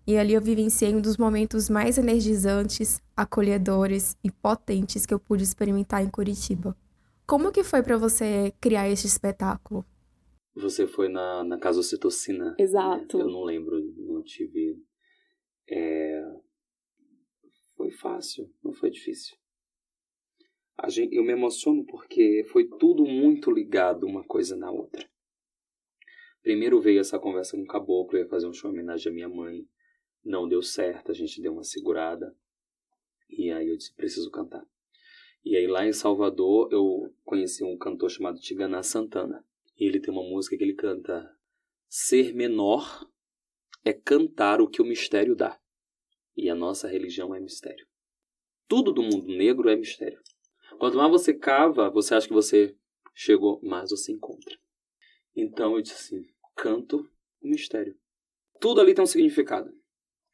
E 0.07 0.17
ali 0.17 0.33
eu 0.33 0.41
vivenciei 0.41 0.95
um 0.95 1.01
dos 1.01 1.17
momentos 1.17 1.69
mais 1.69 1.97
energizantes, 1.97 3.01
acolhedores 3.15 4.15
e 4.23 4.31
potentes 4.31 5.05
que 5.05 5.13
eu 5.13 5.19
pude 5.19 5.43
experimentar 5.43 6.03
em 6.03 6.09
Curitiba. 6.09 6.77
Como 7.25 7.51
que 7.51 7.63
foi 7.63 7.81
para 7.81 7.97
você 7.97 8.53
criar 8.61 8.87
este 8.89 9.07
espetáculo? 9.07 9.83
Você 10.55 10.87
foi 10.87 11.09
na, 11.09 11.43
na 11.43 11.59
casocitocina. 11.59 12.51
Né? 12.51 12.55
Exato. 12.59 13.17
Né? 13.17 13.23
Eu 13.23 13.29
não 13.29 13.43
lembro, 13.43 13.79
não 13.97 14.23
tive. 14.23 14.81
É... 15.69 16.23
Foi 17.75 17.91
fácil, 17.91 18.49
não 18.63 18.71
foi 18.71 18.89
difícil. 18.89 19.35
A 20.77 20.89
gente, 20.89 21.13
eu 21.13 21.23
me 21.23 21.33
emociono 21.33 21.85
porque 21.85 22.45
foi 22.49 22.67
tudo 22.67 23.05
muito 23.05 23.51
ligado 23.51 24.05
uma 24.05 24.23
coisa 24.23 24.55
na 24.55 24.71
outra. 24.71 25.05
Primeiro 26.41 26.79
veio 26.79 26.99
essa 26.99 27.19
conversa 27.19 27.57
com 27.57 27.63
o 27.63 27.67
caboclo, 27.67 28.17
eu 28.17 28.23
ia 28.23 28.29
fazer 28.29 28.47
um 28.47 28.53
show 28.53 28.69
em 28.69 28.73
homenagem 28.73 29.11
à 29.11 29.15
minha 29.15 29.29
mãe. 29.29 29.67
Não 30.23 30.47
deu 30.47 30.61
certo, 30.61 31.11
a 31.11 31.13
gente 31.13 31.41
deu 31.41 31.53
uma 31.53 31.63
segurada. 31.63 32.35
E 33.29 33.51
aí 33.51 33.67
eu 33.67 33.75
disse, 33.75 33.93
preciso 33.93 34.29
cantar. 34.31 34.65
E 35.43 35.55
aí 35.55 35.67
lá 35.67 35.85
em 35.85 35.93
Salvador 35.93 36.69
eu 36.71 37.13
conheci 37.23 37.63
um 37.63 37.77
cantor 37.77 38.09
chamado 38.09 38.39
Tigana 38.39 38.83
Santana. 38.83 39.45
E 39.77 39.85
ele 39.85 39.99
tem 39.99 40.13
uma 40.13 40.23
música 40.23 40.57
que 40.57 40.63
ele 40.63 40.73
canta: 40.73 41.29
Ser 41.87 42.33
menor 42.33 43.09
é 43.83 43.93
cantar 43.93 44.61
o 44.61 44.69
que 44.69 44.81
o 44.81 44.85
mistério 44.85 45.35
dá. 45.35 45.59
E 46.35 46.49
a 46.49 46.55
nossa 46.55 46.87
religião 46.87 47.33
é 47.33 47.39
mistério. 47.39 47.85
Tudo 48.67 48.91
do 48.91 49.01
mundo 49.01 49.27
negro 49.27 49.69
é 49.69 49.75
mistério. 49.75 50.19
Quanto 50.79 50.97
mais 50.97 51.11
você 51.11 51.33
cava, 51.33 51.89
você 51.89 52.15
acha 52.15 52.27
que 52.27 52.33
você 52.33 52.75
chegou, 53.13 53.61
mais 53.61 53.91
você 53.91 54.11
encontra. 54.11 54.57
Então 55.35 55.75
eu 55.75 55.81
disse 55.81 55.95
assim: 55.95 56.27
canto 56.55 57.09
o 57.41 57.47
mistério. 57.47 57.97
Tudo 58.59 58.81
ali 58.81 58.93
tem 58.93 59.03
um 59.03 59.07
significado. 59.07 59.71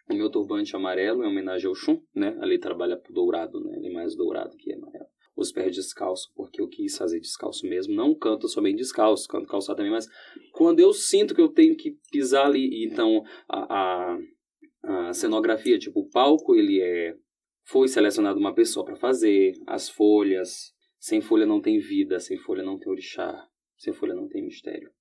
O 0.09 0.13
meu 0.13 0.29
turbante 0.29 0.75
amarelo 0.75 1.23
é 1.23 1.27
homenagem 1.27 1.67
ao 1.67 1.75
Xum, 1.75 2.01
né? 2.13 2.37
Ali 2.41 2.59
trabalha 2.59 2.97
pro 2.97 3.13
dourado, 3.13 3.59
né? 3.61 3.77
Ele 3.77 3.93
mais 3.93 4.15
dourado 4.15 4.55
que 4.57 4.73
amarelo 4.73 5.11
os 5.35 5.51
pés 5.51 5.75
descalço, 5.75 6.31
eu 6.61 6.67
quis 6.67 6.97
fazer 6.97 7.19
descalço 7.19 7.67
mesmo. 7.67 7.93
Não 7.93 8.15
canto 8.15 8.47
somente 8.47 8.77
descalço, 8.77 9.27
canto 9.27 9.47
calçado 9.47 9.77
também, 9.77 9.91
mas 9.91 10.07
quando 10.51 10.79
eu 10.79 10.93
sinto 10.93 11.35
que 11.35 11.41
eu 11.41 11.49
tenho 11.49 11.75
que 11.75 11.97
pisar 12.11 12.45
ali, 12.45 12.85
então 12.85 13.23
a, 13.47 14.15
a, 14.83 15.07
a 15.09 15.13
cenografia, 15.13 15.77
tipo 15.77 16.01
o 16.01 16.09
palco, 16.09 16.55
ele 16.55 16.81
é 16.81 17.15
foi 17.63 17.87
selecionado 17.87 18.39
uma 18.39 18.53
pessoa 18.53 18.85
para 18.85 18.95
fazer, 18.95 19.53
as 19.67 19.87
folhas, 19.87 20.73
sem 20.99 21.21
folha 21.21 21.45
não 21.45 21.61
tem 21.61 21.79
vida, 21.79 22.19
sem 22.19 22.37
folha 22.37 22.63
não 22.63 22.77
tem 22.77 22.91
orixá, 22.91 23.47
sem 23.77 23.93
folha 23.93 24.13
não 24.13 24.27
tem 24.27 24.43
mistério. 24.43 24.91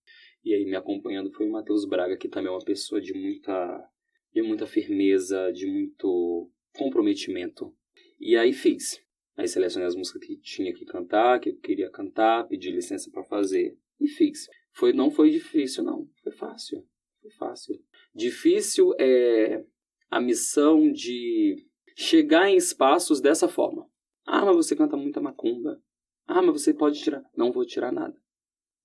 E 0.45 0.55
aí 0.55 0.65
me 0.65 0.77
acompanhando 0.77 1.33
foi 1.33 1.47
o 1.47 1.53
Matheus 1.53 1.87
Braga, 1.87 2.17
que 2.17 2.29
também 2.29 2.49
é 2.49 2.53
uma 2.53 2.65
pessoa 2.65 3.01
de 3.01 3.13
muita 3.13 3.89
de 4.33 4.43
muita 4.43 4.67
firmeza, 4.67 5.51
de 5.53 5.67
muito 5.67 6.51
comprometimento. 6.73 7.75
E 8.21 8.37
aí 8.37 8.53
fiz. 8.53 9.03
Aí 9.41 9.49
selecionei 9.49 9.89
as 9.89 9.95
músicas 9.95 10.23
que 10.23 10.37
tinha 10.37 10.71
que 10.71 10.85
cantar, 10.85 11.41
que 11.41 11.49
eu 11.49 11.57
queria 11.57 11.91
cantar, 11.91 12.47
pedi 12.47 12.71
licença 12.71 13.11
para 13.11 13.25
fazer 13.25 13.75
e 13.99 14.07
fiz. 14.07 14.47
Foi, 14.71 14.93
não 14.93 15.11
foi 15.11 15.31
difícil, 15.31 15.83
não. 15.83 16.07
Foi 16.23 16.31
fácil. 16.31 16.87
Foi 17.23 17.31
fácil. 17.31 17.83
Difícil 18.15 18.93
é 19.01 19.65
a 20.11 20.21
missão 20.21 20.93
de 20.93 21.57
chegar 21.97 22.51
em 22.51 22.57
espaços 22.57 23.19
dessa 23.19 23.49
forma. 23.49 23.89
Ah, 24.27 24.45
mas 24.45 24.57
você 24.57 24.77
canta 24.77 24.95
muita 24.95 25.23
macumba. 25.23 25.83
Ah, 26.27 26.43
mas 26.43 26.61
você 26.61 26.75
pode 26.75 27.01
tirar. 27.01 27.25
Não 27.35 27.51
vou 27.51 27.65
tirar 27.65 27.91
nada. 27.91 28.21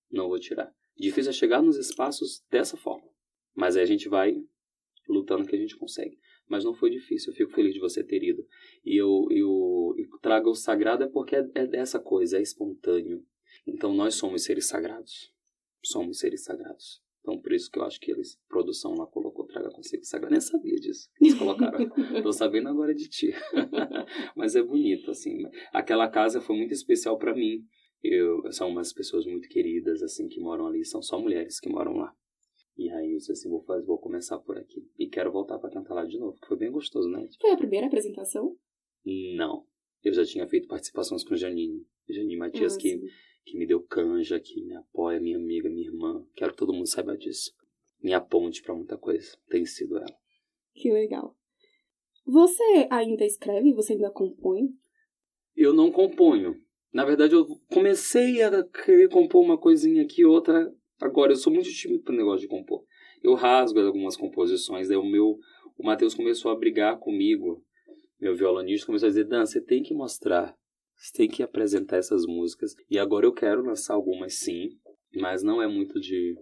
Não 0.09 0.29
vou 0.29 0.39
tirar. 0.39 0.74
Difícil 0.95 1.31
é 1.31 1.33
chegar 1.33 1.62
nos 1.62 1.75
espaços 1.75 2.45
dessa 2.50 2.77
forma. 2.77 3.09
Mas 3.53 3.75
aí 3.75 3.83
a 3.83 3.88
gente 3.88 4.07
vai 4.07 4.41
lutando 5.09 5.45
que 5.45 5.55
a 5.57 5.59
gente 5.59 5.75
consegue 5.75 6.17
mas 6.47 6.63
não 6.63 6.74
foi 6.74 6.89
difícil. 6.89 7.31
Eu 7.31 7.35
fico 7.35 7.51
feliz 7.51 7.74
de 7.74 7.79
você 7.79 8.03
ter 8.03 8.24
ido. 8.24 8.45
E 8.83 8.95
eu, 9.00 9.27
trago 10.25 10.50
o 10.50 10.55
sagrado 10.55 11.03
é 11.03 11.08
porque 11.08 11.36
é, 11.36 11.48
é 11.53 11.67
dessa 11.67 12.00
coisa, 12.00 12.39
é 12.39 12.41
espontâneo. 12.41 13.24
Então 13.67 13.94
nós 13.94 14.15
somos 14.15 14.44
seres 14.44 14.67
sagrados. 14.67 15.32
Somos 15.84 16.17
seres 16.17 16.44
sagrados. 16.44 17.00
Então 17.22 17.39
por 17.39 17.53
isso 17.53 17.70
que 17.70 17.77
eu 17.77 17.84
acho 17.84 18.00
que 18.00 18.10
eles, 18.10 18.41
produção 18.50 18.96
lá 18.96 19.05
colocou 19.05 19.46
traga 19.46 19.70
consigo 19.70 20.03
sagrado. 20.03 20.32
Nem 20.32 20.41
sabia 20.41 20.77
disso. 20.77 21.12
Eles 21.22 21.36
colocaram. 21.36 21.77
Tô 22.24 22.32
sabendo 22.32 22.70
agora 22.70 22.96
de 22.96 23.08
ti. 23.08 23.34
Mas 24.36 24.55
é 24.55 24.63
bonito, 24.63 25.12
assim. 25.12 25.44
Aquela 25.72 26.10
casa 26.10 26.41
foi 26.41 26.58
muito 26.58 26.74
especial 26.74 27.20
para 27.20 27.36
mim. 27.36 27.63
Eu, 28.03 28.51
são 28.51 28.70
umas 28.70 28.91
pessoas 28.91 29.27
muito 29.27 29.48
queridas, 29.48 30.01
assim, 30.01 30.27
que 30.27 30.39
moram 30.39 30.65
ali. 30.65 30.84
São 30.84 31.03
só 31.03 31.20
mulheres 31.20 31.60
que 31.60 31.70
moram 31.70 31.98
lá. 31.98 32.12
E 32.75 32.89
aí 32.89 33.12
eu 33.12 33.17
disse 33.17 33.32
assim, 33.32 33.48
vou, 33.48 33.62
fazer, 33.62 33.86
vou 33.86 34.00
começar 34.00 34.39
por 34.39 34.58
aqui. 34.58 34.89
E 34.98 35.08
quero 35.08 35.32
voltar 35.32 35.60
para 35.60 35.70
cantar 35.70 35.94
lá 35.94 36.03
de 36.03 36.17
novo, 36.17 36.36
que 36.39 36.48
foi 36.48 36.58
bem 36.58 36.72
gostoso, 36.72 37.08
né? 37.10 37.27
Foi 37.39 37.51
a 37.51 37.58
primeira 37.58 37.86
apresentação? 37.86 38.55
Não. 39.38 39.65
Eu 40.05 40.13
já 40.13 40.24
tinha 40.24 40.47
feito 40.47 40.67
participações 40.67 41.24
com 41.24 41.35
Janine. 41.35 41.83
Janine 42.07 42.38
Matias, 42.38 42.75
Ah, 42.75 42.79
que, 42.79 43.01
que 43.43 43.57
me 43.57 43.65
deu 43.65 43.81
canja, 43.81 44.39
que 44.39 44.63
me 44.63 44.75
apoia, 44.75 45.19
minha 45.19 45.35
amiga, 45.35 45.67
minha 45.67 45.88
irmã. 45.88 46.24
Quero 46.35 46.51
que 46.51 46.57
todo 46.59 46.71
mundo 46.71 46.85
saiba 46.85 47.17
disso. 47.17 47.51
Minha 48.03 48.21
ponte 48.21 48.62
para 48.62 48.75
muita 48.75 49.00
coisa. 49.00 49.35
Tem 49.50 49.65
sido 49.65 49.97
ela. 49.97 50.15
Que 50.75 50.91
legal. 50.91 51.35
Você 52.24 52.88
ainda 52.91 53.25
escreve? 53.25 53.74
Você 53.74 53.93
ainda 53.93 54.12
compõe? 54.12 54.69
Eu 55.55 55.74
não 55.74 55.91
componho. 55.91 56.55
Na 56.93 57.03
verdade, 57.03 57.33
eu 57.33 57.47
comecei 57.74 58.43
a 58.43 58.63
querer 58.63 59.09
compor 59.09 59.43
uma 59.43 59.57
coisinha 59.57 60.03
aqui, 60.03 60.24
outra. 60.24 60.71
Agora, 61.01 61.31
eu 61.31 61.35
sou 61.35 61.51
muito 61.51 61.69
tímido 61.69 62.03
pro 62.03 62.15
negócio 62.15 62.41
de 62.41 62.47
compor. 62.47 62.83
Eu 63.24 63.33
rasgo 63.33 63.79
algumas 63.79 64.15
composições, 64.15 64.88
daí 64.88 64.97
o 64.97 65.03
meu. 65.03 65.39
O 65.77 65.83
Matheus 65.83 66.13
começou 66.13 66.51
a 66.51 66.55
brigar 66.55 67.00
comigo. 67.00 67.63
Meu 68.19 68.36
violonista 68.36 68.86
começou 68.86 69.07
a 69.07 69.10
dizer: 69.10 69.25
Dan, 69.25 69.45
você 69.45 69.62
tem 69.62 69.84
que 69.84 69.93
mostrar. 69.93 70.55
Você 70.95 71.12
tem 71.13 71.27
que 71.27 71.43
apresentar 71.43 71.98
essas 71.98 72.25
músicas. 72.25 72.74
E 72.89 72.98
agora 72.98 73.25
eu 73.25 73.34
quero 73.34 73.63
lançar 73.63 73.93
algumas 73.93 74.36
sim, 74.36 74.69
mas 75.13 75.43
não 75.43 75.62
é 75.62 75.67
muito 75.67 76.00
de, 76.00 76.36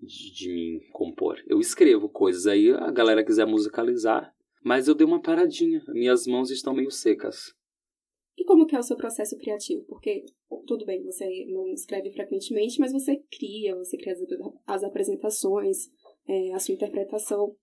de, 0.00 0.32
de 0.32 0.52
mim 0.52 0.80
compor. 0.92 1.36
Eu 1.46 1.60
escrevo 1.60 2.08
coisas 2.08 2.46
aí, 2.46 2.70
a 2.70 2.90
galera 2.90 3.24
quiser 3.24 3.46
musicalizar. 3.46 4.34
Mas 4.64 4.88
eu 4.88 4.94
dei 4.94 5.06
uma 5.06 5.20
paradinha. 5.20 5.82
Minhas 5.88 6.26
mãos 6.26 6.50
estão 6.50 6.74
meio 6.74 6.90
secas. 6.90 7.54
E 8.36 8.44
como 8.44 8.66
que 8.66 8.76
é 8.76 8.78
o 8.78 8.82
seu 8.82 8.96
processo 8.96 9.36
criativo? 9.36 9.84
Porque, 9.88 10.24
tudo 10.66 10.84
bem, 10.84 11.02
você 11.02 11.26
não 11.48 11.66
escreve 11.68 12.12
frequentemente, 12.12 12.78
mas 12.78 12.92
você 12.92 13.20
cria, 13.30 13.74
você 13.74 13.96
cria 13.96 14.12
as, 14.12 14.20
as 14.66 14.84
apresentações, 14.84 15.88
é, 16.26 16.52
a 16.52 16.58
sua 16.58 16.74
interpretação. 16.74 17.56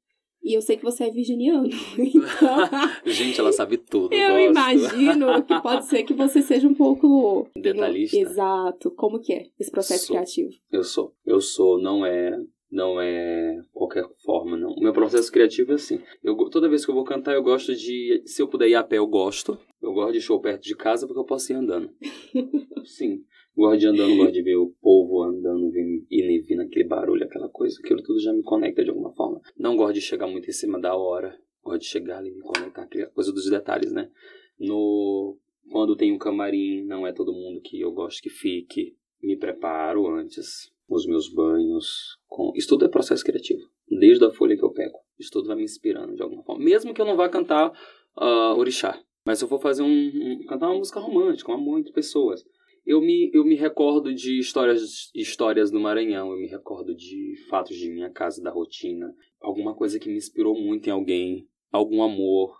E 0.45 0.53
eu 0.55 0.61
sei 0.61 0.77
que 0.77 0.83
você 0.83 1.05
é 1.05 1.09
virginiano. 1.09 1.67
Então, 1.97 2.57
Gente, 3.05 3.39
ela 3.39 3.51
sabe 3.51 3.77
tudo. 3.77 4.13
eu 4.13 4.29
gosto. 4.29 4.51
imagino 4.51 5.43
que 5.43 5.59
pode 5.61 5.85
ser 5.87 6.03
que 6.03 6.13
você 6.13 6.41
seja 6.41 6.67
um 6.67 6.75
pouco... 6.75 7.49
Detalhista. 7.57 8.15
Exato. 8.15 8.91
Como 8.91 9.19
que 9.19 9.33
é 9.33 9.47
esse 9.59 9.71
processo 9.71 10.05
Sou. 10.05 10.15
criativo? 10.15 10.51
Eu 10.71 10.83
sou. 10.83 11.13
Eu 11.25 11.41
sou, 11.41 11.81
não 11.81 12.05
é. 12.05 12.39
Não 12.71 12.99
é 12.99 13.61
qualquer 13.73 14.05
forma, 14.23 14.57
não. 14.57 14.69
O 14.71 14.81
meu 14.81 14.91
processo 14.91 15.31
criativo 15.31 15.71
é 15.71 15.75
assim. 15.75 15.99
Eu, 16.23 16.35
toda 16.49 16.67
vez 16.69 16.83
que 16.83 16.91
eu 16.91 16.95
vou 16.95 17.05
cantar, 17.05 17.33
eu 17.33 17.41
gosto 17.43 17.73
de. 17.73 18.21
Se 18.25 18.41
eu 18.41 18.47
puder 18.47 18.67
ir 18.67 18.75
a 18.75 18.83
pé, 18.83 18.97
eu 18.97 19.07
gosto. 19.07 19.57
Eu 19.81 19.93
gosto 19.93 20.13
de 20.13 20.21
show 20.21 20.39
perto 20.41 20.63
de 20.63 20.75
casa 20.75 21.07
porque 21.07 21.19
eu 21.19 21.25
posso 21.25 21.53
ir 21.53 21.55
andando. 21.55 21.89
Sim. 22.83 23.23
Gosto 23.55 23.79
de 23.79 23.87
andando, 23.87 24.17
gosto 24.17 24.33
de 24.33 24.41
ver 24.41 24.57
o 24.57 24.73
povo 24.81 25.23
andando, 25.23 25.71
e 25.75 26.41
vindo, 26.41 26.61
aquele 26.61 26.87
barulho, 26.87 27.23
aquela 27.23 27.47
coisa. 27.47 27.79
Aquilo 27.81 28.03
tudo 28.03 28.19
já 28.19 28.33
me 28.33 28.43
conecta 28.43 28.83
de 28.83 28.89
alguma 28.89 29.13
forma. 29.13 29.39
Não 29.57 29.77
gosto 29.77 29.93
de 29.93 30.01
chegar 30.01 30.27
muito 30.27 30.49
em 30.49 30.53
cima 30.53 30.79
da 30.79 30.95
hora. 30.95 31.39
Gosto 31.63 31.81
de 31.81 31.87
chegar 31.87 32.17
ali 32.17 32.29
e 32.29 32.33
me 32.33 32.41
conectar, 32.41 32.83
aquela 32.83 33.07
coisa 33.07 33.31
dos 33.31 33.49
detalhes, 33.49 33.91
né? 33.91 34.09
No. 34.59 35.37
Quando 35.71 35.95
tem 35.95 36.11
um 36.11 36.17
camarim, 36.17 36.85
não 36.85 37.07
é 37.07 37.13
todo 37.13 37.33
mundo 37.33 37.61
que 37.61 37.79
eu 37.79 37.91
gosto 37.91 38.21
que 38.21 38.29
fique. 38.29 38.95
Me 39.21 39.37
preparo 39.37 40.07
antes. 40.07 40.71
Os 40.87 41.07
meus 41.07 41.33
banhos. 41.33 42.19
Com... 42.27 42.51
Isso 42.55 42.67
tudo 42.67 42.85
é 42.85 42.89
processo 42.89 43.23
criativo. 43.23 43.61
Desde 43.89 44.25
a 44.25 44.31
folha 44.31 44.55
que 44.55 44.63
eu 44.63 44.71
pego. 44.71 44.99
Isso 45.17 45.31
tudo 45.31 45.47
vai 45.47 45.55
me 45.55 45.63
inspirando 45.63 46.13
de 46.13 46.21
alguma 46.21 46.43
forma. 46.43 46.63
Mesmo 46.63 46.93
que 46.93 47.01
eu 47.01 47.05
não 47.05 47.15
vá 47.15 47.27
cantar 47.29 47.71
ah, 48.17 48.53
orixá. 48.55 49.01
Mas 49.25 49.39
se 49.39 49.45
eu 49.45 49.49
for 49.49 49.59
fazer 49.59 49.81
um, 49.81 49.87
um- 49.87 50.45
cantar 50.45 50.67
uma 50.67 50.77
música 50.77 50.99
romântica, 50.99 51.51
um 51.51 51.55
amor 51.55 51.79
entre 51.79 51.91
pessoas. 51.91 52.43
Eu 52.85 53.01
me, 53.01 53.31
eu 53.33 53.43
me 53.43 53.55
recordo 53.55 54.13
de 54.13 54.37
histórias, 54.37 55.09
histórias 55.15 55.71
do 55.71 55.79
Maranhão, 55.79 56.31
eu 56.31 56.37
me 56.37 56.47
recordo 56.47 56.95
de 56.95 57.33
fatos 57.49 57.75
de 57.75 57.89
minha 57.89 58.11
casa, 58.11 58.43
da 58.43 58.51
rotina. 58.51 59.11
Alguma 59.41 59.73
coisa 59.73 59.99
que 59.99 60.07
me 60.07 60.17
inspirou 60.17 60.53
muito 60.53 60.87
em 60.87 60.91
alguém, 60.91 61.47
algum 61.71 62.03
amor, 62.03 62.55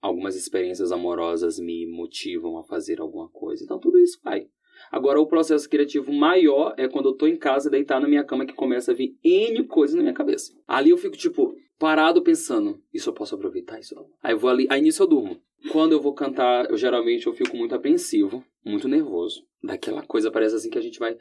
algumas 0.00 0.34
experiências 0.34 0.90
amorosas 0.90 1.60
me 1.60 1.86
motivam 1.86 2.58
a 2.58 2.64
fazer 2.64 3.00
alguma 3.00 3.28
coisa. 3.28 3.62
Então 3.62 3.78
tudo 3.78 4.00
isso 4.00 4.18
vai. 4.22 4.48
Agora, 4.90 5.20
o 5.20 5.26
processo 5.26 5.68
criativo 5.68 6.12
maior 6.12 6.74
é 6.76 6.88
quando 6.88 7.10
eu 7.10 7.14
tô 7.14 7.26
em 7.26 7.36
casa, 7.36 7.70
deitado 7.70 8.02
na 8.02 8.08
minha 8.08 8.24
cama, 8.24 8.46
que 8.46 8.54
começa 8.54 8.92
a 8.92 8.94
vir 8.94 9.16
N 9.24 9.64
coisas 9.64 9.96
na 9.96 10.02
minha 10.02 10.14
cabeça. 10.14 10.52
Ali 10.66 10.90
eu 10.90 10.98
fico, 10.98 11.16
tipo, 11.16 11.54
parado 11.78 12.22
pensando, 12.22 12.82
isso 12.92 13.08
eu 13.08 13.14
posso 13.14 13.34
aproveitar, 13.34 13.78
isso. 13.78 13.94
Aí 14.22 14.32
eu 14.32 14.38
vou 14.38 14.50
ali, 14.50 14.66
aí 14.70 14.80
nisso 14.80 15.02
eu 15.02 15.06
durmo. 15.06 15.40
Quando 15.72 15.92
eu 15.92 16.00
vou 16.00 16.12
cantar, 16.14 16.70
eu 16.70 16.76
geralmente 16.76 17.26
eu 17.26 17.32
fico 17.32 17.56
muito 17.56 17.74
apreensivo, 17.74 18.44
muito 18.64 18.88
nervoso. 18.88 19.46
Daquela 19.62 20.02
coisa, 20.02 20.30
parece 20.30 20.54
assim 20.54 20.70
que 20.70 20.78
a 20.78 20.82
gente 20.82 20.98
vai 20.98 21.16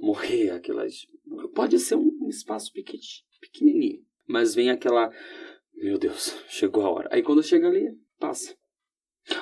morrer, 0.00 0.50
aquelas... 0.50 1.06
Pode 1.54 1.78
ser 1.78 1.96
um 1.96 2.28
espaço 2.28 2.72
pequen- 2.72 3.00
pequenininho, 3.40 4.04
mas 4.26 4.54
vem 4.54 4.70
aquela... 4.70 5.10
Meu 5.74 5.98
Deus, 5.98 6.36
chegou 6.48 6.84
a 6.84 6.90
hora. 6.90 7.08
Aí 7.10 7.22
quando 7.22 7.42
chega 7.42 7.68
ali, 7.68 7.96
passa. 8.18 8.54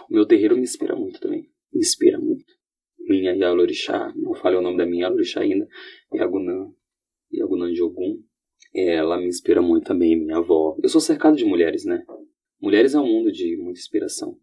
O 0.09 0.15
meu 0.15 0.25
terreiro 0.25 0.57
me 0.57 0.63
inspira 0.63 0.95
muito 0.95 1.21
também. 1.21 1.51
Me 1.73 1.81
inspira 1.81 2.19
muito. 2.19 2.45
Minha 3.01 3.33
Yalorixá, 3.35 4.13
não 4.15 4.35
falei 4.35 4.59
o 4.59 4.63
nome 4.63 4.79
da 4.79 4.87
minha 4.87 5.05
Yalorixá 5.05 5.41
ainda, 5.41 5.69
Yagunã, 6.15 6.73
Yagunã 7.33 7.73
de 7.73 7.83
Ogum. 7.83 8.23
Ela 8.75 9.19
me 9.19 9.27
inspira 9.27 9.61
muito 9.61 9.85
também, 9.87 10.17
minha 10.19 10.39
avó. 10.39 10.77
Eu 10.83 10.89
sou 10.89 11.01
cercado 11.01 11.37
de 11.37 11.45
mulheres, 11.45 11.85
né? 11.85 12.05
Mulheres 12.61 12.95
é 12.95 13.01
um 13.01 13.07
mundo 13.07 13.31
de 13.31 13.57
muita 13.57 13.79
inspiração. 13.81 14.39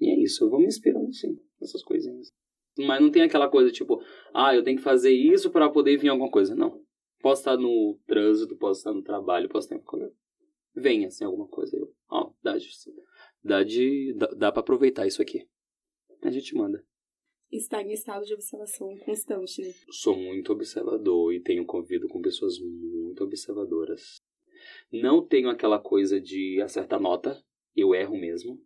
E 0.00 0.10
é 0.10 0.18
isso, 0.22 0.44
eu 0.44 0.50
vou 0.50 0.60
me 0.60 0.66
inspirando 0.66 1.12
sim, 1.12 1.38
nessas 1.60 1.82
coisinhas. 1.82 2.32
Mas 2.78 3.00
não 3.00 3.10
tem 3.10 3.22
aquela 3.22 3.48
coisa 3.48 3.70
tipo, 3.70 4.02
ah, 4.34 4.54
eu 4.54 4.62
tenho 4.62 4.76
que 4.76 4.82
fazer 4.82 5.10
isso 5.12 5.50
para 5.50 5.68
poder 5.70 5.96
vir 5.96 6.08
alguma 6.08 6.30
coisa. 6.30 6.54
Não. 6.54 6.80
Posso 7.20 7.40
estar 7.40 7.56
no 7.56 7.98
trânsito, 8.06 8.56
posso 8.56 8.80
estar 8.80 8.92
no 8.92 9.02
trabalho, 9.02 9.48
posso 9.48 9.66
estar 9.66 9.76
em 9.76 9.82
qualquer 9.82 10.12
Vem 10.74 11.06
assim 11.06 11.24
alguma 11.24 11.48
coisa. 11.48 11.74
Eu, 11.76 11.90
ó, 12.10 12.30
dá, 12.42 12.58
de- 12.58 12.68
dá, 13.42 13.64
de, 13.64 14.14
dá, 14.14 14.26
dá 14.26 14.52
pra 14.52 14.60
aproveitar 14.60 15.06
isso 15.06 15.22
aqui. 15.22 15.48
A 16.22 16.30
gente 16.30 16.54
manda. 16.54 16.84
Está 17.50 17.80
em 17.82 17.92
estado 17.92 18.24
de 18.24 18.34
observação 18.34 18.96
constante, 18.98 19.62
né? 19.62 19.72
Sou 19.90 20.16
muito 20.16 20.52
observador 20.52 21.32
e 21.32 21.40
tenho 21.40 21.64
convivido 21.64 22.08
com 22.08 22.20
pessoas 22.20 22.58
muito 22.58 23.22
observadoras. 23.22 24.20
Não 24.92 25.24
tenho 25.24 25.48
aquela 25.48 25.78
coisa 25.78 26.20
de 26.20 26.60
acertar 26.60 27.00
nota, 27.00 27.40
eu 27.74 27.94
erro 27.94 28.16
mesmo. 28.18 28.58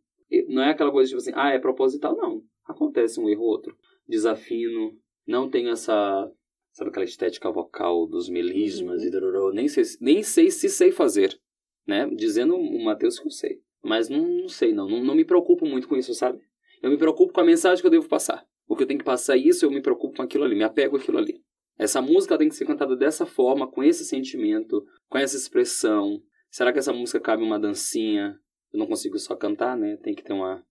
Não 0.48 0.62
é 0.62 0.70
aquela 0.70 0.90
coisa 0.90 1.08
tipo 1.08 1.18
assim, 1.20 1.32
ah, 1.34 1.50
é 1.50 1.58
proposital, 1.58 2.16
não. 2.16 2.42
Acontece 2.64 3.20
um 3.20 3.28
erro 3.28 3.42
ou 3.42 3.48
outro. 3.50 3.76
Desafino, 4.08 4.96
não 5.26 5.50
tenho 5.50 5.68
essa, 5.70 6.30
sabe 6.72 6.90
aquela 6.90 7.04
estética 7.04 7.50
vocal 7.50 8.06
dos 8.06 8.28
melismas 8.28 9.02
Uhum. 9.02 9.08
e 9.08 9.10
dororô, 9.10 9.52
nem 9.52 9.68
sei, 9.68 9.84
nem 10.00 10.22
sei 10.22 10.50
se 10.50 10.68
sei 10.68 10.90
fazer, 10.90 11.38
né? 11.86 12.08
Dizendo 12.14 12.56
o 12.56 12.84
Matheus 12.84 13.18
que 13.18 13.26
eu 13.26 13.30
sei. 13.30 13.60
Mas 13.82 14.08
não, 14.08 14.26
não 14.26 14.48
sei, 14.48 14.72
não. 14.72 14.88
não. 14.88 15.02
Não 15.02 15.14
me 15.14 15.24
preocupo 15.24 15.66
muito 15.66 15.88
com 15.88 15.96
isso, 15.96 16.14
sabe? 16.14 16.40
Eu 16.82 16.90
me 16.90 16.98
preocupo 16.98 17.32
com 17.32 17.40
a 17.40 17.44
mensagem 17.44 17.80
que 17.80 17.86
eu 17.86 17.90
devo 17.90 18.08
passar. 18.08 18.46
O 18.70 18.76
que 18.76 18.84
eu 18.84 18.86
tenho 18.86 19.00
que 19.00 19.04
passar 19.04 19.34
é 19.34 19.40
isso, 19.40 19.66
eu 19.66 19.70
me 19.70 19.82
preocupo 19.82 20.14
com 20.14 20.22
aquilo 20.22 20.44
ali, 20.44 20.54
me 20.54 20.62
apego 20.62 20.96
àquilo 20.96 21.18
ali. 21.18 21.42
Essa 21.76 22.00
música 22.00 22.38
tem 22.38 22.48
que 22.48 22.54
ser 22.54 22.64
cantada 22.64 22.94
dessa 22.94 23.26
forma, 23.26 23.68
com 23.68 23.82
esse 23.82 24.04
sentimento, 24.04 24.86
com 25.08 25.18
essa 25.18 25.36
expressão. 25.36 26.22
Será 26.48 26.72
que 26.72 26.78
essa 26.78 26.92
música 26.92 27.18
cabe 27.18 27.42
uma 27.42 27.58
dancinha? 27.58 28.38
Eu 28.72 28.78
não 28.78 28.86
consigo 28.86 29.18
só 29.18 29.34
cantar, 29.34 29.76
né? 29.76 29.96
Tem 29.96 30.14
que 30.14 30.22
ter 30.22 30.32
uma. 30.32 30.64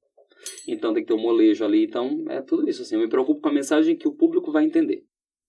Então 0.65 0.93
tem 0.93 1.03
que 1.03 1.09
ter 1.09 1.13
um 1.13 1.21
molejo 1.21 1.65
ali. 1.65 1.83
Então 1.83 2.23
é 2.29 2.41
tudo 2.41 2.69
isso, 2.69 2.83
assim. 2.83 2.95
Eu 2.95 3.01
me 3.01 3.09
preocupo 3.09 3.41
com 3.41 3.49
a 3.49 3.53
mensagem 3.53 3.97
que 3.97 4.07
o 4.07 4.15
público 4.15 4.49
vai 4.49 4.63
entender. 4.63 5.03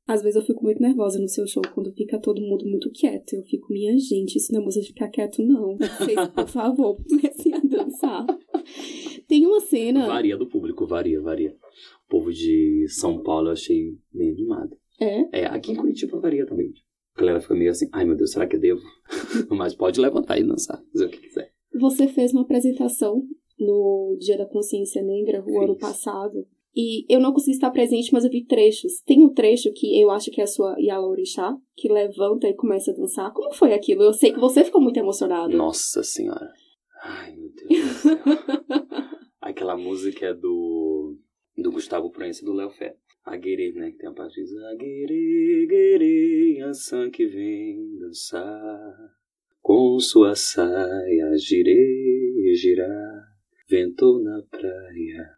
Às 0.07 0.23
vezes 0.23 0.37
eu 0.37 0.43
fico 0.43 0.65
muito 0.65 0.81
nervosa 0.81 1.21
no 1.21 1.29
seu 1.29 1.47
show 1.47 1.63
quando 1.73 1.93
fica 1.93 2.19
todo 2.19 2.41
mundo 2.41 2.67
muito 2.67 2.91
quieto. 2.91 3.35
Eu 3.35 3.43
fico, 3.45 3.73
minha 3.73 3.97
gente, 3.99 4.37
isso 4.37 4.53
não 4.53 4.61
é 4.61 4.65
música 4.65 4.83
de 4.83 4.89
ficar 4.89 5.09
quieto, 5.09 5.43
não. 5.43 5.77
Vocês, 5.77 6.29
por 6.29 6.49
favor, 6.49 6.97
comecem 7.09 7.55
a 7.55 7.61
dançar. 7.61 8.27
Tem 9.29 9.47
uma 9.47 9.61
cena. 9.61 10.07
Varia 10.07 10.37
do 10.37 10.49
público, 10.49 10.87
varia, 10.87 11.21
varia. 11.21 11.55
O 12.07 12.11
povo 12.11 12.33
de 12.33 12.87
São 12.89 13.23
Paulo 13.23 13.49
eu 13.49 13.53
achei 13.53 13.97
bem 14.13 14.31
animado. 14.31 14.77
É? 15.01 15.43
É, 15.43 15.47
aqui 15.47 15.73
em 15.73 15.77
Curitiba 15.77 16.19
varia 16.19 16.45
também. 16.45 16.73
A 17.15 17.21
galera 17.21 17.41
fica 17.41 17.55
meio 17.55 17.71
assim, 17.71 17.89
ai 17.93 18.05
meu 18.05 18.17
Deus, 18.17 18.33
será 18.33 18.47
que 18.47 18.57
eu 18.57 18.61
devo? 18.61 18.83
Mas 19.51 19.75
pode 19.75 20.01
levantar 20.01 20.39
e 20.39 20.45
dançar, 20.45 20.83
fazer 20.93 21.07
o 21.07 21.11
que 21.11 21.19
quiser. 21.19 21.53
Você 21.79 22.09
fez 22.09 22.33
uma 22.33 22.43
apresentação 22.43 23.23
no 23.59 24.17
Dia 24.19 24.39
da 24.39 24.47
Consciência 24.47 25.03
Negra, 25.03 25.41
o 25.41 25.45
Fiz. 25.45 25.57
ano 25.57 25.77
passado. 25.77 26.47
E 26.75 27.05
eu 27.13 27.21
não 27.21 27.33
consegui 27.33 27.53
estar 27.53 27.71
presente, 27.71 28.13
mas 28.13 28.25
eu 28.25 28.31
vi 28.31 28.45
trechos. 28.45 29.01
Tem 29.05 29.25
um 29.25 29.33
trecho 29.33 29.73
que 29.73 30.01
eu 30.01 30.11
acho 30.11 30.31
que 30.31 30.41
é 30.41 30.45
a 30.45 30.47
sua 30.47 30.77
Yala 30.79 31.07
Orixá, 31.07 31.57
que 31.77 31.93
levanta 31.93 32.47
e 32.47 32.55
começa 32.55 32.93
a 32.93 32.95
dançar. 32.95 33.33
Como 33.33 33.53
foi 33.53 33.73
aquilo? 33.73 34.03
Eu 34.03 34.13
sei 34.13 34.33
que 34.33 34.39
você 34.39 34.65
ficou 34.65 34.81
muito 34.81 34.99
emocionado. 34.99 35.57
Nossa 35.57 36.03
senhora. 36.03 36.53
Ai 37.03 37.35
meu 37.35 37.51
Deus 37.51 37.87
do 37.87 37.95
céu. 37.95 38.19
Aquela 39.41 39.77
música 39.77 40.27
é 40.27 40.35
do, 40.35 41.17
do 41.57 41.73
Gustavo 41.73 42.11
Proença 42.11 42.43
e 42.43 42.45
do 42.45 42.53
Léo 42.53 42.71
Fé. 42.71 42.95
Aguerê, 43.25 43.73
né? 43.73 43.91
Que 43.91 43.99
tem 43.99 44.09
a 44.09 44.13
parte 44.13 44.43
de 44.43 44.65
Aguerê, 44.67 45.67
guerê, 45.67 46.61
Ansan 46.63 47.11
que 47.11 47.27
vem 47.27 47.97
dançar. 47.99 48.95
Com 49.61 49.99
sua 49.99 50.35
saia 50.35 51.37
girei, 51.37 52.55
girar, 52.55 53.25
ventou 53.69 54.23
na 54.23 54.43
praia, 54.51 55.31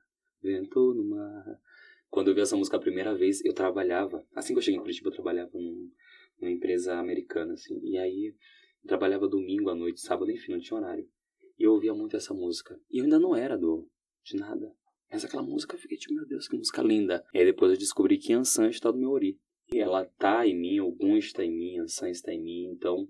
ventou 0.42 0.94
no 0.94 1.04
mar. 1.04 1.60
Quando 2.10 2.28
eu 2.28 2.34
vi 2.34 2.40
essa 2.40 2.56
música 2.56 2.76
a 2.76 2.80
primeira 2.80 3.14
vez, 3.14 3.42
eu 3.44 3.54
trabalhava, 3.54 4.26
assim 4.34 4.52
que 4.52 4.58
eu 4.58 4.62
cheguei 4.62 4.78
em 4.78 4.82
Curitiba, 4.82 5.08
eu 5.08 5.14
trabalhava 5.14 5.50
num, 5.54 5.90
numa 6.40 6.50
empresa 6.50 6.94
americana, 6.98 7.54
assim, 7.54 7.80
e 7.82 7.96
aí 7.96 8.34
eu 8.82 8.88
trabalhava 8.88 9.28
domingo 9.28 9.70
à 9.70 9.74
noite, 9.74 10.00
sábado, 10.00 10.30
enfim, 10.30 10.52
não 10.52 10.60
tinha 10.60 10.78
horário. 10.78 11.08
E 11.58 11.62
eu 11.62 11.72
ouvia 11.72 11.94
muito 11.94 12.16
essa 12.16 12.34
música. 12.34 12.78
E 12.90 12.98
eu 12.98 13.04
ainda 13.04 13.18
não 13.18 13.34
era 13.34 13.56
do 13.56 13.88
de 14.24 14.36
nada. 14.36 14.74
Mas 15.10 15.24
aquela 15.24 15.42
música, 15.42 15.74
eu 15.74 15.78
fiquei 15.78 15.96
tipo, 15.98 16.14
meu 16.14 16.26
Deus, 16.26 16.48
que 16.48 16.56
música 16.56 16.82
linda. 16.82 17.24
E 17.34 17.38
aí 17.38 17.44
depois 17.44 17.70
eu 17.72 17.78
descobri 17.78 18.18
que 18.18 18.32
Ansan 18.32 18.68
está 18.68 18.90
do 18.90 18.98
meu 18.98 19.10
ori. 19.10 19.38
E 19.72 19.78
ela 19.78 20.04
tá 20.04 20.46
em 20.46 20.58
mim, 20.58 20.78
algum 20.78 21.16
está 21.16 21.44
em 21.44 21.50
mim, 21.50 21.78
Ansan 21.78 22.10
está 22.10 22.32
em 22.32 22.42
mim, 22.42 22.64
então... 22.72 23.08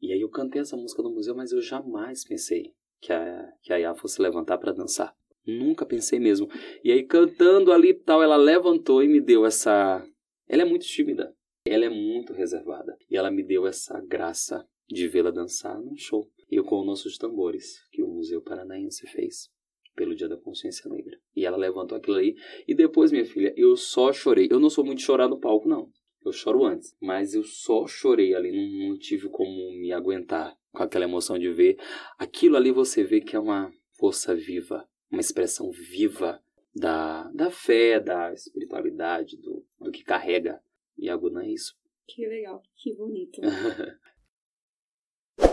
E 0.00 0.12
aí 0.12 0.20
eu 0.20 0.28
cantei 0.28 0.60
essa 0.60 0.76
música 0.76 1.02
no 1.02 1.10
museu, 1.10 1.34
mas 1.34 1.50
eu 1.50 1.62
jamais 1.62 2.24
pensei 2.24 2.74
que 3.00 3.12
a, 3.12 3.52
que 3.62 3.72
a 3.72 3.76
Yá 3.76 3.94
fosse 3.94 4.20
levantar 4.20 4.58
para 4.58 4.72
dançar. 4.72 5.16
Nunca 5.46 5.84
pensei 5.84 6.18
mesmo. 6.18 6.48
E 6.82 6.90
aí 6.90 7.02
cantando 7.02 7.72
ali 7.72 7.90
e 7.90 7.94
tal, 7.94 8.22
ela 8.22 8.36
levantou 8.36 9.02
e 9.02 9.08
me 9.08 9.20
deu 9.20 9.44
essa... 9.44 10.06
Ela 10.48 10.62
é 10.62 10.64
muito 10.64 10.86
tímida. 10.86 11.34
Ela 11.66 11.86
é 11.86 11.90
muito 11.90 12.32
reservada. 12.32 12.96
E 13.10 13.16
ela 13.16 13.30
me 13.30 13.42
deu 13.42 13.66
essa 13.66 14.00
graça 14.00 14.66
de 14.88 15.08
vê-la 15.08 15.30
dançar 15.30 15.80
num 15.80 15.96
show. 15.96 16.30
E 16.50 16.56
eu 16.56 16.64
com 16.64 16.76
o 16.76 16.84
Nossos 16.84 17.16
Tambores, 17.16 17.80
que 17.90 18.02
o 18.02 18.08
Museu 18.08 18.42
Paranaense 18.42 19.06
fez 19.08 19.50
pelo 19.94 20.14
Dia 20.14 20.28
da 20.28 20.36
Consciência 20.36 20.90
Negra. 20.90 21.18
E 21.34 21.46
ela 21.46 21.56
levantou 21.56 21.96
aquilo 21.96 22.16
aí. 22.16 22.34
E 22.66 22.74
depois, 22.74 23.12
minha 23.12 23.24
filha, 23.24 23.54
eu 23.56 23.76
só 23.76 24.12
chorei. 24.12 24.48
Eu 24.50 24.60
não 24.60 24.68
sou 24.68 24.84
muito 24.84 25.00
chorar 25.00 25.28
no 25.28 25.40
palco, 25.40 25.68
não. 25.68 25.88
Eu 26.24 26.32
choro 26.32 26.64
antes. 26.64 26.94
Mas 27.00 27.34
eu 27.34 27.44
só 27.44 27.86
chorei 27.86 28.34
ali. 28.34 28.52
Não, 28.52 28.88
não 28.88 28.98
tive 28.98 29.28
como 29.28 29.50
me 29.78 29.92
aguentar 29.92 30.56
com 30.72 30.82
aquela 30.82 31.04
emoção 31.04 31.38
de 31.38 31.50
ver. 31.52 31.78
Aquilo 32.18 32.56
ali 32.56 32.70
você 32.70 33.04
vê 33.04 33.20
que 33.20 33.36
é 33.36 33.38
uma 33.38 33.70
força 33.98 34.34
viva. 34.34 34.86
Uma 35.14 35.20
expressão 35.20 35.70
viva 35.70 36.42
da, 36.74 37.30
da 37.32 37.48
fé, 37.48 38.00
da 38.00 38.32
espiritualidade, 38.32 39.36
do, 39.36 39.64
do 39.78 39.92
que 39.92 40.02
carrega. 40.02 40.60
E 40.98 41.08
a 41.08 41.16
Guna 41.16 41.44
é 41.44 41.50
isso. 41.50 41.78
Que 42.04 42.26
legal, 42.26 42.60
que 42.74 42.92
bonito. 42.96 43.40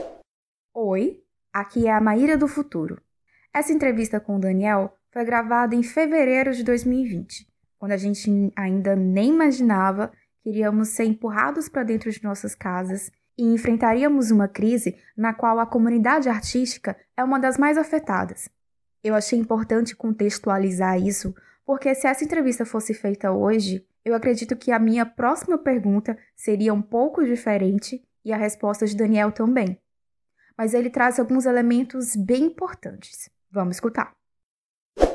Oi, 0.74 1.24
aqui 1.54 1.86
é 1.86 1.92
a 1.92 2.02
Maíra 2.02 2.40
do 2.40 2.48
Futuro. 2.48 3.00
Essa 3.54 3.72
entrevista 3.72 4.20
com 4.20 4.38
o 4.38 4.40
Daniel 4.40 4.98
foi 5.12 5.24
gravada 5.24 5.76
em 5.76 5.84
fevereiro 5.84 6.54
de 6.54 6.64
2020, 6.64 7.48
quando 7.78 7.92
a 7.92 7.98
gente 7.98 8.32
ainda 8.56 8.96
nem 8.96 9.30
imaginava 9.30 10.12
que 10.42 10.50
iríamos 10.50 10.88
ser 10.88 11.04
empurrados 11.04 11.70
para 11.70 11.84
dentro 11.84 12.10
de 12.10 12.24
nossas 12.24 12.56
casas 12.56 13.12
e 13.38 13.44
enfrentaríamos 13.44 14.32
uma 14.32 14.48
crise 14.48 14.98
na 15.16 15.36
qual 15.36 15.60
a 15.60 15.68
comunidade 15.68 16.30
artística 16.30 17.00
é 17.16 17.24
uma 17.24 17.40
das 17.40 17.60
mais 17.60 17.78
afetadas. 17.78 18.50
Eu 19.04 19.16
achei 19.16 19.38
importante 19.40 19.96
contextualizar 19.96 21.02
isso, 21.02 21.34
porque 21.66 21.94
se 21.96 22.08
essa 22.08 22.24
entrevista 22.24 22.66
fosse 22.66 22.94
feita 22.94 23.32
hoje, 23.32 23.86
eu 24.04 24.14
acredito 24.16 24.56
que 24.56 24.72
a 24.72 24.80
minha 24.80 25.06
próxima 25.06 25.58
pergunta 25.58 26.18
seria 26.36 26.74
um 26.74 26.82
pouco 26.82 27.24
diferente 27.24 28.04
e 28.24 28.32
a 28.32 28.38
resposta 28.38 28.86
de 28.86 28.96
Daniel 28.96 29.32
também. 29.32 29.78
Mas 30.58 30.74
ele 30.74 30.90
traz 30.90 31.20
alguns 31.20 31.46
elementos 31.46 32.16
bem 32.16 32.44
importantes. 32.44 33.30
Vamos 33.50 33.78
escutar. 33.78 34.16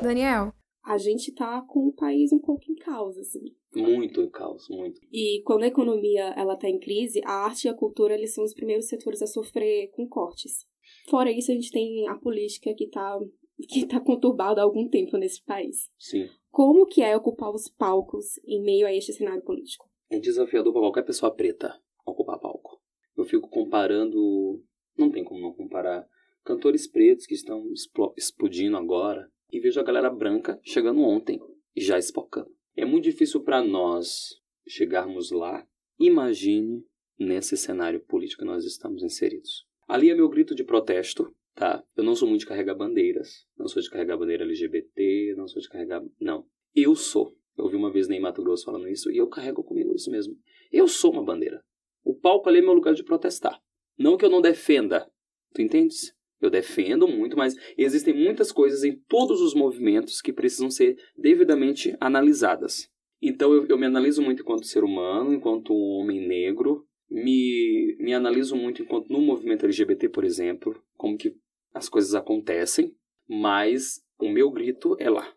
Daniel, 0.01 0.53
A 0.87 0.97
gente 0.97 1.33
tá 1.33 1.61
com 1.67 1.87
o 1.87 1.91
país 1.91 2.31
um 2.31 2.39
pouco 2.39 2.63
em 2.71 2.75
caos, 2.75 3.17
assim. 3.17 3.53
Muito 3.75 4.21
em 4.21 4.29
caos, 4.29 4.69
muito. 4.69 5.01
E 5.11 5.41
quando 5.45 5.63
a 5.63 5.67
economia 5.67 6.33
ela 6.37 6.55
tá 6.55 6.69
em 6.69 6.79
crise, 6.79 7.21
a 7.25 7.45
arte 7.45 7.65
e 7.65 7.69
a 7.69 7.73
cultura 7.73 8.13
eles 8.13 8.33
são 8.33 8.41
os 8.43 8.53
primeiros 8.53 8.87
setores 8.87 9.21
a 9.21 9.27
sofrer 9.27 9.91
com 9.91 10.07
cortes. 10.07 10.65
Fora 11.09 11.29
isso, 11.29 11.51
a 11.51 11.55
gente 11.55 11.71
tem 11.71 12.07
a 12.07 12.15
política 12.15 12.73
que 12.73 12.87
tá, 12.87 13.19
que 13.65 13.85
tá 13.85 13.99
conturbada 13.99 14.61
há 14.61 14.63
algum 14.63 14.87
tempo 14.87 15.17
nesse 15.17 15.43
país. 15.43 15.89
Sim. 15.97 16.29
Como 16.51 16.85
que 16.85 17.01
é 17.01 17.15
ocupar 17.15 17.51
os 17.51 17.67
palcos 17.69 18.37
em 18.45 18.61
meio 18.61 18.85
a 18.87 18.93
este 18.93 19.13
cenário 19.13 19.43
político? 19.43 19.89
É 20.09 20.19
desafiador 20.19 20.71
para 20.73 20.81
qualquer 20.81 21.03
pessoa 21.03 21.33
preta 21.33 21.79
ocupar 22.05 22.39
palco. 22.39 22.81
Eu 23.15 23.25
fico 23.25 23.49
comparando. 23.49 24.63
Não 24.97 25.11
tem 25.11 25.23
como 25.23 25.41
não 25.41 25.53
comparar 25.53 26.07
cantores 26.43 26.87
pretos 26.87 27.25
que 27.25 27.35
estão 27.35 27.71
explo- 27.71 28.13
explodindo 28.17 28.77
agora 28.77 29.29
e 29.51 29.59
vejo 29.59 29.79
a 29.79 29.83
galera 29.83 30.09
branca 30.09 30.59
chegando 30.63 31.01
ontem 31.01 31.39
e 31.75 31.81
já 31.81 31.97
espocando. 31.99 32.49
É 32.75 32.85
muito 32.85 33.03
difícil 33.03 33.43
para 33.43 33.63
nós 33.63 34.29
chegarmos 34.67 35.31
lá. 35.31 35.67
Imagine 35.99 36.83
nesse 37.19 37.57
cenário 37.57 37.99
político 37.99 38.41
que 38.43 38.47
nós 38.47 38.63
estamos 38.65 39.03
inseridos. 39.03 39.65
Ali 39.87 40.09
é 40.09 40.15
meu 40.15 40.29
grito 40.29 40.53
de 40.55 40.63
protesto, 40.63 41.33
tá? 41.57 41.83
Eu 41.95 42.03
não 42.03 42.15
sou 42.15 42.27
muito 42.27 42.41
de 42.41 42.45
carregar 42.45 42.75
bandeiras, 42.75 43.45
não 43.57 43.67
sou 43.67 43.81
de 43.81 43.89
carregar 43.89 44.15
bandeira 44.15 44.43
LGBT, 44.43 45.33
não 45.35 45.47
sou 45.47 45.61
de 45.61 45.67
carregar. 45.67 46.01
Não. 46.21 46.45
Eu 46.73 46.95
sou. 46.95 47.35
Eu 47.57 47.65
ouvi 47.65 47.75
uma 47.75 47.91
vez 47.91 48.07
nem 48.07 48.21
Mato 48.21 48.43
Grosso 48.43 48.65
falando 48.65 48.87
isso 48.87 49.11
e 49.11 49.17
eu 49.17 49.27
carrego 49.27 49.63
comigo 49.63 49.93
isso 49.95 50.11
mesmo. 50.11 50.37
Eu 50.71 50.87
sou 50.87 51.11
uma 51.11 51.25
bandeira. 51.25 51.63
O 52.03 52.13
palco 52.13 52.47
ali 52.47 52.59
é 52.59 52.61
meu 52.61 52.73
lugar 52.73 52.93
de 52.93 53.03
protestar. 53.03 53.59
Não 53.97 54.15
que 54.15 54.23
eu 54.23 54.29
não 54.29 54.39
defenda. 54.39 55.11
Tu 55.53 55.63
entendes? 55.63 56.15
Eu 56.39 56.51
defendo 56.51 57.07
muito, 57.07 57.35
mas 57.35 57.55
existem 57.75 58.13
muitas 58.13 58.51
coisas 58.51 58.83
em 58.83 58.95
todos 58.95 59.41
os 59.41 59.55
movimentos 59.55 60.21
que 60.21 60.31
precisam 60.31 60.69
ser 60.69 60.95
devidamente 61.17 61.97
analisadas. 61.99 62.87
Então 63.19 63.51
eu, 63.51 63.65
eu 63.65 63.77
me 63.79 63.87
analiso 63.87 64.21
muito 64.21 64.43
enquanto 64.43 64.67
ser 64.67 64.83
humano, 64.83 65.33
enquanto 65.33 65.73
homem 65.73 66.27
negro, 66.27 66.85
me, 67.09 67.97
me 67.99 68.13
analiso 68.13 68.55
muito 68.55 68.83
enquanto 68.83 69.09
no 69.09 69.19
movimento 69.19 69.65
LGBT, 69.65 70.09
por 70.09 70.23
exemplo, 70.23 70.79
como 70.95 71.17
que 71.17 71.35
as 71.77 71.87
coisas 71.87 72.15
acontecem, 72.15 72.95
mas 73.27 74.03
o 74.19 74.29
meu 74.29 74.49
grito 74.51 74.97
é 74.99 75.09
lá. 75.09 75.31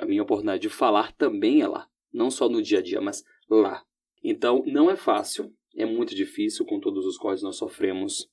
A 0.00 0.06
minha 0.06 0.22
oportunidade 0.22 0.62
de 0.62 0.68
falar 0.68 1.12
também 1.12 1.62
é 1.62 1.66
lá. 1.66 1.88
Não 2.12 2.30
só 2.30 2.48
no 2.48 2.62
dia 2.62 2.78
a 2.78 2.82
dia, 2.82 3.00
mas 3.00 3.24
lá. 3.48 3.84
Então 4.22 4.62
não 4.66 4.90
é 4.90 4.96
fácil, 4.96 5.52
é 5.74 5.84
muito 5.84 6.14
difícil 6.14 6.64
com 6.64 6.78
todos 6.78 7.04
os 7.06 7.16
quais 7.16 7.42
nós 7.42 7.56
sofremos. 7.56 8.30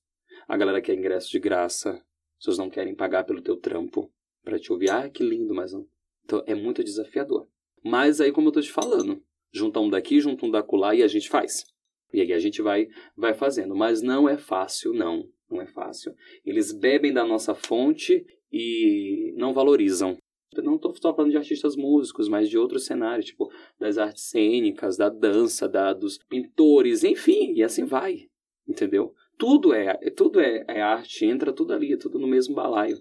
A 0.47 0.55
galera 0.55 0.81
quer 0.81 0.93
ingresso 0.93 1.31
de 1.31 1.39
graça, 1.39 2.03
pessoas 2.37 2.57
não 2.57 2.69
querem 2.69 2.95
pagar 2.95 3.23
pelo 3.23 3.41
teu 3.41 3.57
trampo 3.57 4.11
para 4.43 4.59
te 4.59 4.71
ouvir. 4.71 4.91
Ah, 4.91 5.09
que 5.09 5.23
lindo, 5.23 5.53
mas 5.53 5.73
não. 5.73 5.87
Então 6.23 6.43
é 6.45 6.53
muito 6.53 6.83
desafiador. 6.83 7.47
Mas 7.83 8.19
aí, 8.21 8.31
como 8.31 8.49
eu 8.49 8.51
tô 8.51 8.61
te 8.61 8.71
falando, 8.71 9.23
junta 9.51 9.79
um 9.79 9.89
daqui, 9.89 10.19
junta 10.19 10.45
um 10.45 10.51
da 10.51 10.65
lá 10.73 10.93
e 10.93 11.01
a 11.01 11.07
gente 11.07 11.29
faz. 11.29 11.65
E 12.13 12.21
aí 12.21 12.33
a 12.33 12.39
gente 12.39 12.61
vai, 12.61 12.87
vai 13.15 13.33
fazendo. 13.33 13.75
Mas 13.75 14.01
não 14.01 14.27
é 14.27 14.37
fácil, 14.37 14.93
não. 14.93 15.29
Não 15.49 15.61
é 15.61 15.65
fácil. 15.65 16.13
Eles 16.45 16.71
bebem 16.71 17.13
da 17.13 17.25
nossa 17.25 17.55
fonte 17.55 18.25
e 18.51 19.33
não 19.37 19.53
valorizam. 19.53 20.17
Eu 20.55 20.63
não 20.63 20.75
estou 20.75 20.93
falando 21.13 21.31
de 21.31 21.37
artistas 21.37 21.75
músicos, 21.75 22.27
mas 22.27 22.49
de 22.49 22.57
outros 22.57 22.85
cenários, 22.85 23.27
tipo 23.27 23.51
das 23.79 23.97
artes 23.97 24.23
cênicas, 24.23 24.97
da 24.97 25.09
dança, 25.09 25.67
da, 25.67 25.93
dos 25.93 26.17
pintores, 26.17 27.03
enfim, 27.03 27.53
e 27.53 27.63
assim 27.63 27.85
vai. 27.85 28.27
Entendeu? 28.67 29.13
Tudo 29.37 29.73
é, 29.73 29.95
tudo 30.15 30.39
é, 30.39 30.65
é 30.67 30.81
arte, 30.81 31.25
entra 31.25 31.53
tudo 31.53 31.73
ali, 31.73 31.93
é 31.93 31.97
tudo 31.97 32.17
no 32.17 32.27
mesmo 32.27 32.55
balaio. 32.55 32.97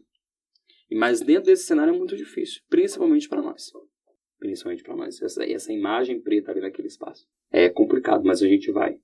Mas 0.93 1.21
dentro 1.21 1.45
desse 1.45 1.65
cenário 1.65 1.95
é 1.95 1.97
muito 1.97 2.17
difícil, 2.17 2.63
principalmente 2.69 3.29
para 3.29 3.43
nós. 3.43 3.73
Principalmente 4.39 4.83
para 4.83 4.95
nós. 4.95 5.21
Essa, 5.21 5.45
essa 5.45 5.73
imagem 5.73 6.21
preta 6.21 6.51
ali 6.51 6.61
naquele 6.61 6.89
espaço. 6.89 7.27
É 7.51 7.69
complicado, 7.69 8.23
mas 8.25 8.43
a 8.43 8.47
gente 8.47 8.71
vai. 8.71 8.99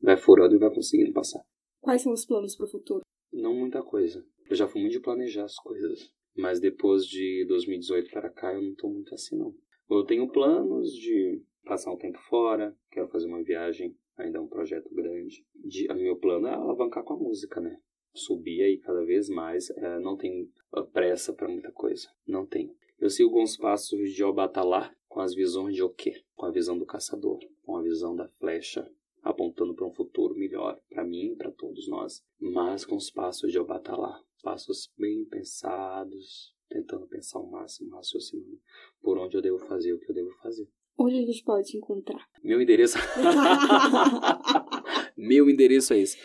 Vai 0.00 0.16
furando 0.16 0.54
e 0.54 0.58
vai 0.58 0.72
conseguindo 0.72 1.12
passar. 1.12 1.42
Quais 1.86 2.02
são 2.02 2.12
os 2.12 2.26
planos 2.26 2.56
para 2.56 2.66
o 2.66 2.68
futuro? 2.68 3.02
Não 3.32 3.54
muita 3.54 3.80
coisa. 3.80 4.26
Eu 4.50 4.56
já 4.56 4.66
fui 4.66 4.80
muito 4.80 4.94
de 4.94 5.00
planejar 5.00 5.44
as 5.44 5.54
coisas. 5.54 6.12
Mas 6.36 6.58
depois 6.58 7.06
de 7.06 7.44
2018 7.46 8.10
para 8.10 8.28
cá, 8.28 8.52
eu 8.52 8.60
não 8.60 8.74
tô 8.74 8.88
muito 8.88 9.14
assim, 9.14 9.38
não. 9.38 9.54
Eu 9.88 10.04
tenho 10.04 10.26
planos 10.26 10.90
de 10.90 11.40
passar 11.64 11.92
um 11.92 11.96
tempo 11.96 12.18
fora, 12.28 12.76
quero 12.90 13.06
fazer 13.06 13.28
uma 13.28 13.40
viagem, 13.40 13.96
ainda 14.16 14.38
é 14.38 14.40
um 14.40 14.48
projeto 14.48 14.92
grande. 14.92 15.46
De, 15.54 15.86
o 15.88 15.94
meu 15.94 16.16
plano 16.16 16.48
é 16.48 16.54
alavancar 16.54 17.04
com 17.04 17.14
a 17.14 17.18
música, 17.18 17.60
né? 17.60 17.78
Subir 18.12 18.64
aí 18.64 18.78
cada 18.78 19.04
vez 19.04 19.28
mais. 19.28 19.70
É, 19.70 20.00
não 20.00 20.16
tem 20.16 20.50
pressa 20.92 21.32
para 21.32 21.46
muita 21.46 21.70
coisa. 21.70 22.08
Não 22.26 22.44
tem. 22.44 22.74
Eu 22.98 23.08
sigo 23.08 23.40
os 23.40 23.56
passos 23.56 24.12
de 24.12 24.24
Obatalá, 24.24 24.92
com 25.06 25.20
as 25.20 25.36
visões 25.36 25.76
de 25.76 25.84
Oquê, 25.84 26.20
com 26.34 26.46
a 26.46 26.50
visão 26.50 26.76
do 26.76 26.84
caçador, 26.84 27.38
com 27.62 27.76
a 27.76 27.82
visão 27.82 28.16
da 28.16 28.26
flecha, 28.40 28.90
apontando 29.26 29.74
para 29.74 29.86
um 29.86 29.92
futuro 29.92 30.34
melhor 30.34 30.80
para 30.88 31.04
mim 31.04 31.32
e 31.32 31.36
para 31.36 31.50
todos 31.50 31.88
nós, 31.88 32.24
mas 32.38 32.84
com 32.84 32.96
os 32.96 33.10
passos 33.10 33.50
de 33.50 33.58
Obatalá, 33.58 34.22
passos 34.42 34.92
bem 34.96 35.24
pensados, 35.24 36.54
tentando 36.68 37.06
pensar 37.06 37.40
o 37.40 37.50
máximo, 37.50 37.96
raciocinando 37.96 38.60
por 39.02 39.18
onde 39.18 39.36
eu 39.36 39.42
devo 39.42 39.58
fazer 39.58 39.92
o 39.92 39.98
que 39.98 40.10
eu 40.10 40.14
devo 40.14 40.30
fazer. 40.42 40.68
Onde 40.98 41.18
a 41.18 41.26
gente 41.26 41.44
pode 41.44 41.68
te 41.68 41.76
encontrar? 41.76 42.26
Meu 42.42 42.60
endereço. 42.60 42.96
Meu 45.16 45.50
endereço 45.50 45.92
é 45.92 45.98
esse. 45.98 46.16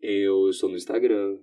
Eu 0.00 0.50
estou 0.50 0.68
no 0.68 0.76
Instagram. 0.76 1.38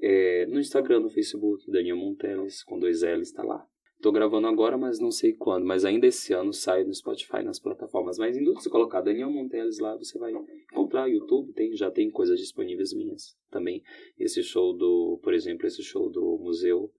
É, 0.00 0.46
no 0.46 0.60
Instagram, 0.60 1.00
no 1.00 1.10
Facebook, 1.10 1.70
Daniel 1.70 1.96
Monteles, 1.96 2.62
com 2.62 2.78
dois 2.78 3.02
L's, 3.02 3.28
está 3.28 3.42
lá. 3.42 3.66
Tô 4.00 4.10
gravando 4.10 4.46
agora, 4.46 4.78
mas 4.78 4.98
não 4.98 5.10
sei 5.10 5.34
quando. 5.34 5.66
Mas 5.66 5.84
ainda 5.84 6.06
esse 6.06 6.32
ano 6.32 6.52
sai 6.52 6.84
no 6.84 6.94
Spotify, 6.94 7.42
nas 7.42 7.58
plataformas. 7.58 8.18
Mas 8.18 8.36
em 8.36 8.56
se 8.60 8.70
colocar 8.70 9.02
Daniel 9.02 9.30
Monteles 9.30 9.78
lá, 9.78 9.94
você 9.96 10.18
vai 10.18 10.32
encontrar 10.72 11.06
YouTube. 11.06 11.52
Tem, 11.52 11.76
já 11.76 11.90
tem 11.90 12.10
coisas 12.10 12.38
disponíveis 12.38 12.94
minhas 12.94 13.36
também. 13.50 13.82
Esse 14.18 14.42
show 14.42 14.72
do, 14.72 15.20
por 15.22 15.34
exemplo, 15.34 15.66
esse 15.66 15.82
show 15.82 16.08
do 16.08 16.38
museu 16.38 16.90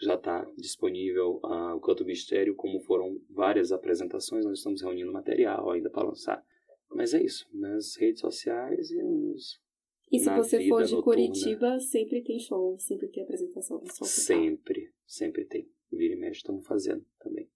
já 0.00 0.14
está 0.14 0.46
disponível 0.56 1.40
uh, 1.44 1.76
o 1.76 1.80
Canto 1.80 2.04
Mistério, 2.04 2.54
como 2.54 2.80
foram 2.80 3.20
várias 3.28 3.70
apresentações, 3.70 4.44
nós 4.44 4.58
estamos 4.58 4.80
reunindo 4.80 5.12
material 5.12 5.70
ainda 5.70 5.90
para 5.90 6.08
lançar. 6.08 6.42
Mas 6.90 7.14
é 7.14 7.22
isso, 7.22 7.46
nas 7.52 7.96
redes 7.96 8.20
sociais 8.20 8.90
e 8.90 9.02
nos. 9.02 9.60
E 10.10 10.18
se 10.18 10.34
você 10.34 10.66
for 10.68 10.82
de 10.82 10.94
noturna. 10.94 11.02
Curitiba, 11.02 11.78
sempre 11.78 12.22
tem 12.22 12.38
show, 12.38 12.76
sempre 12.78 13.08
tem 13.08 13.22
apresentação. 13.22 13.82
É 13.84 14.04
sempre, 14.04 14.90
sempre 15.06 15.44
tem. 15.44 15.70
Vira 15.92 16.14
e 16.14 16.16
mexe, 16.16 16.38
estamos 16.38 16.66
fazendo 16.66 17.04
também. 17.18 17.48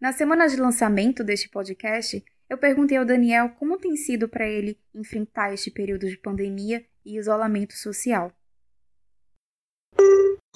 Na 0.00 0.12
semana 0.12 0.46
de 0.46 0.56
lançamento 0.56 1.22
deste 1.22 1.48
podcast, 1.48 2.24
eu 2.48 2.58
perguntei 2.58 2.98
ao 2.98 3.04
Daniel 3.04 3.50
como 3.58 3.78
tem 3.78 3.96
sido 3.96 4.28
para 4.28 4.48
ele 4.48 4.78
enfrentar 4.94 5.54
este 5.54 5.70
período 5.70 6.08
de 6.08 6.18
pandemia 6.18 6.84
e 7.04 7.16
isolamento 7.16 7.74
social. 7.74 8.32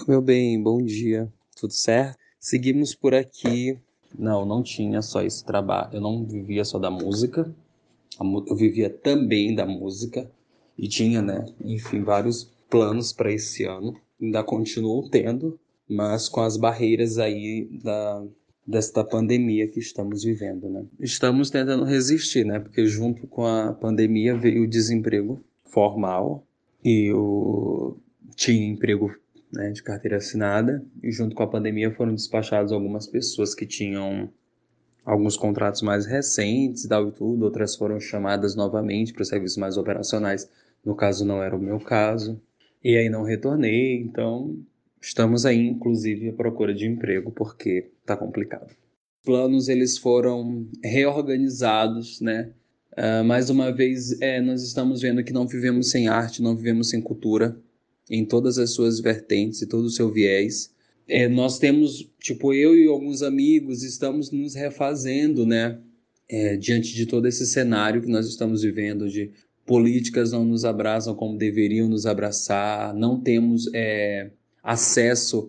Meu 0.07 0.21
bem, 0.21 0.63
bom 0.63 0.83
dia, 0.83 1.33
tudo 1.59 1.73
certo? 1.73 2.19
Seguimos 2.39 2.95
por 2.95 3.15
aqui. 3.15 3.79
Não, 4.17 4.45
não 4.47 4.63
tinha 4.63 5.03
só 5.03 5.23
esse 5.23 5.45
trabalho, 5.45 5.95
eu 5.95 6.01
não 6.01 6.25
vivia 6.25 6.65
só 6.65 6.79
da 6.79 6.91
música, 6.91 7.55
eu 8.21 8.57
vivia 8.57 8.89
também 8.89 9.55
da 9.55 9.67
música 9.67 10.31
e 10.79 10.89
tinha, 10.89 11.21
né, 11.21 11.45
enfim, 11.61 12.03
vários 12.03 12.45
planos 12.71 13.13
para 13.13 13.33
esse 13.33 13.65
ano. 13.65 14.01
Ainda 14.21 14.43
continuo 14.43 15.11
tendo, 15.11 15.59
mas 15.89 16.29
com 16.29 16.41
as 16.41 16.57
barreiras 16.57 17.19
aí 17.19 17.69
da, 17.83 18.25
desta 18.67 19.05
pandemia 19.05 19.69
que 19.69 19.79
estamos 19.79 20.25
vivendo, 20.25 20.69
né? 20.69 20.85
Estamos 20.99 21.51
tentando 21.51 21.85
resistir, 21.85 22.45
né? 22.45 22.59
Porque 22.59 22.87
junto 22.87 23.27
com 23.27 23.47
a 23.47 23.73
pandemia 23.73 24.37
veio 24.37 24.65
o 24.65 24.69
desemprego 24.69 25.41
formal 25.65 26.45
e 26.85 27.13
o 27.13 27.97
tinha 28.35 28.69
emprego 28.69 29.15
né, 29.53 29.71
de 29.71 29.83
carteira 29.83 30.17
assinada 30.17 30.85
e 31.03 31.11
junto 31.11 31.35
com 31.35 31.43
a 31.43 31.47
pandemia 31.47 31.91
foram 31.95 32.15
despachados 32.15 32.73
algumas 32.73 33.07
pessoas 33.07 33.55
que 33.55 33.65
tinham 33.65 34.29
alguns 35.05 35.37
contratos 35.37 35.83
mais 35.83 36.05
recentes 36.05 36.87
tal 36.87 37.09
e 37.09 37.13
tudo, 37.13 37.45
outras 37.45 37.77
foram 37.77 38.01
chamadas 38.01 38.57
novamente 38.57 39.13
para 39.13 39.25
serviços 39.25 39.57
mais 39.57 39.77
operacionais. 39.77 40.51
No 40.85 40.95
caso 40.95 41.25
não 41.25 41.43
era 41.43 41.57
o 41.57 41.61
meu 41.61 41.79
caso. 41.79 42.41
E 42.83 42.97
aí 42.97 43.09
não 43.09 43.23
retornei, 43.23 44.01
então 44.01 44.57
Estamos 45.07 45.47
aí, 45.47 45.69
inclusive, 45.69 46.31
à 46.31 46.33
procura 46.33 46.75
de 46.75 46.85
emprego, 46.85 47.31
porque 47.31 47.91
está 48.01 48.17
complicado. 48.17 48.67
Os 48.67 49.25
planos 49.25 49.69
eles 49.69 49.97
foram 49.97 50.69
reorganizados, 50.83 52.21
né? 52.21 52.51
Uh, 52.91 53.25
mais 53.25 53.49
uma 53.49 53.71
vez, 53.71 54.21
é, 54.21 54.41
nós 54.41 54.65
estamos 54.65 55.03
vendo 55.03 55.23
que 55.23 55.33
não 55.33 55.47
vivemos 55.47 55.91
sem 55.91 56.09
arte, 56.09 56.43
não 56.43 56.57
vivemos 56.57 56.89
sem 56.89 57.01
cultura, 57.01 57.57
em 58.11 58.25
todas 58.25 58.59
as 58.59 58.71
suas 58.71 58.99
vertentes 58.99 59.63
e 59.63 59.69
todo 59.69 59.85
o 59.85 59.91
seu 59.91 60.11
viés. 60.11 60.75
É, 61.07 61.29
nós 61.29 61.61
temos, 61.61 62.11
tipo, 62.19 62.53
eu 62.53 62.77
e 62.77 62.89
alguns 62.89 63.23
amigos 63.23 63.85
estamos 63.85 64.33
nos 64.33 64.57
refazendo, 64.57 65.47
né? 65.47 65.79
É, 66.29 66.57
diante 66.57 66.93
de 66.97 67.07
todo 67.07 67.29
esse 67.29 67.47
cenário 67.47 68.03
que 68.03 68.11
nós 68.11 68.27
estamos 68.27 68.63
vivendo 68.63 69.09
de 69.09 69.31
políticas 69.65 70.33
não 70.33 70.45
nos 70.45 70.65
abraçam 70.65 71.15
como 71.15 71.39
deveriam 71.39 71.89
nos 71.89 72.07
abraçar, 72.07 72.93
não 72.93 73.21
temos 73.21 73.71
é, 73.73 74.33
acesso 74.67 75.49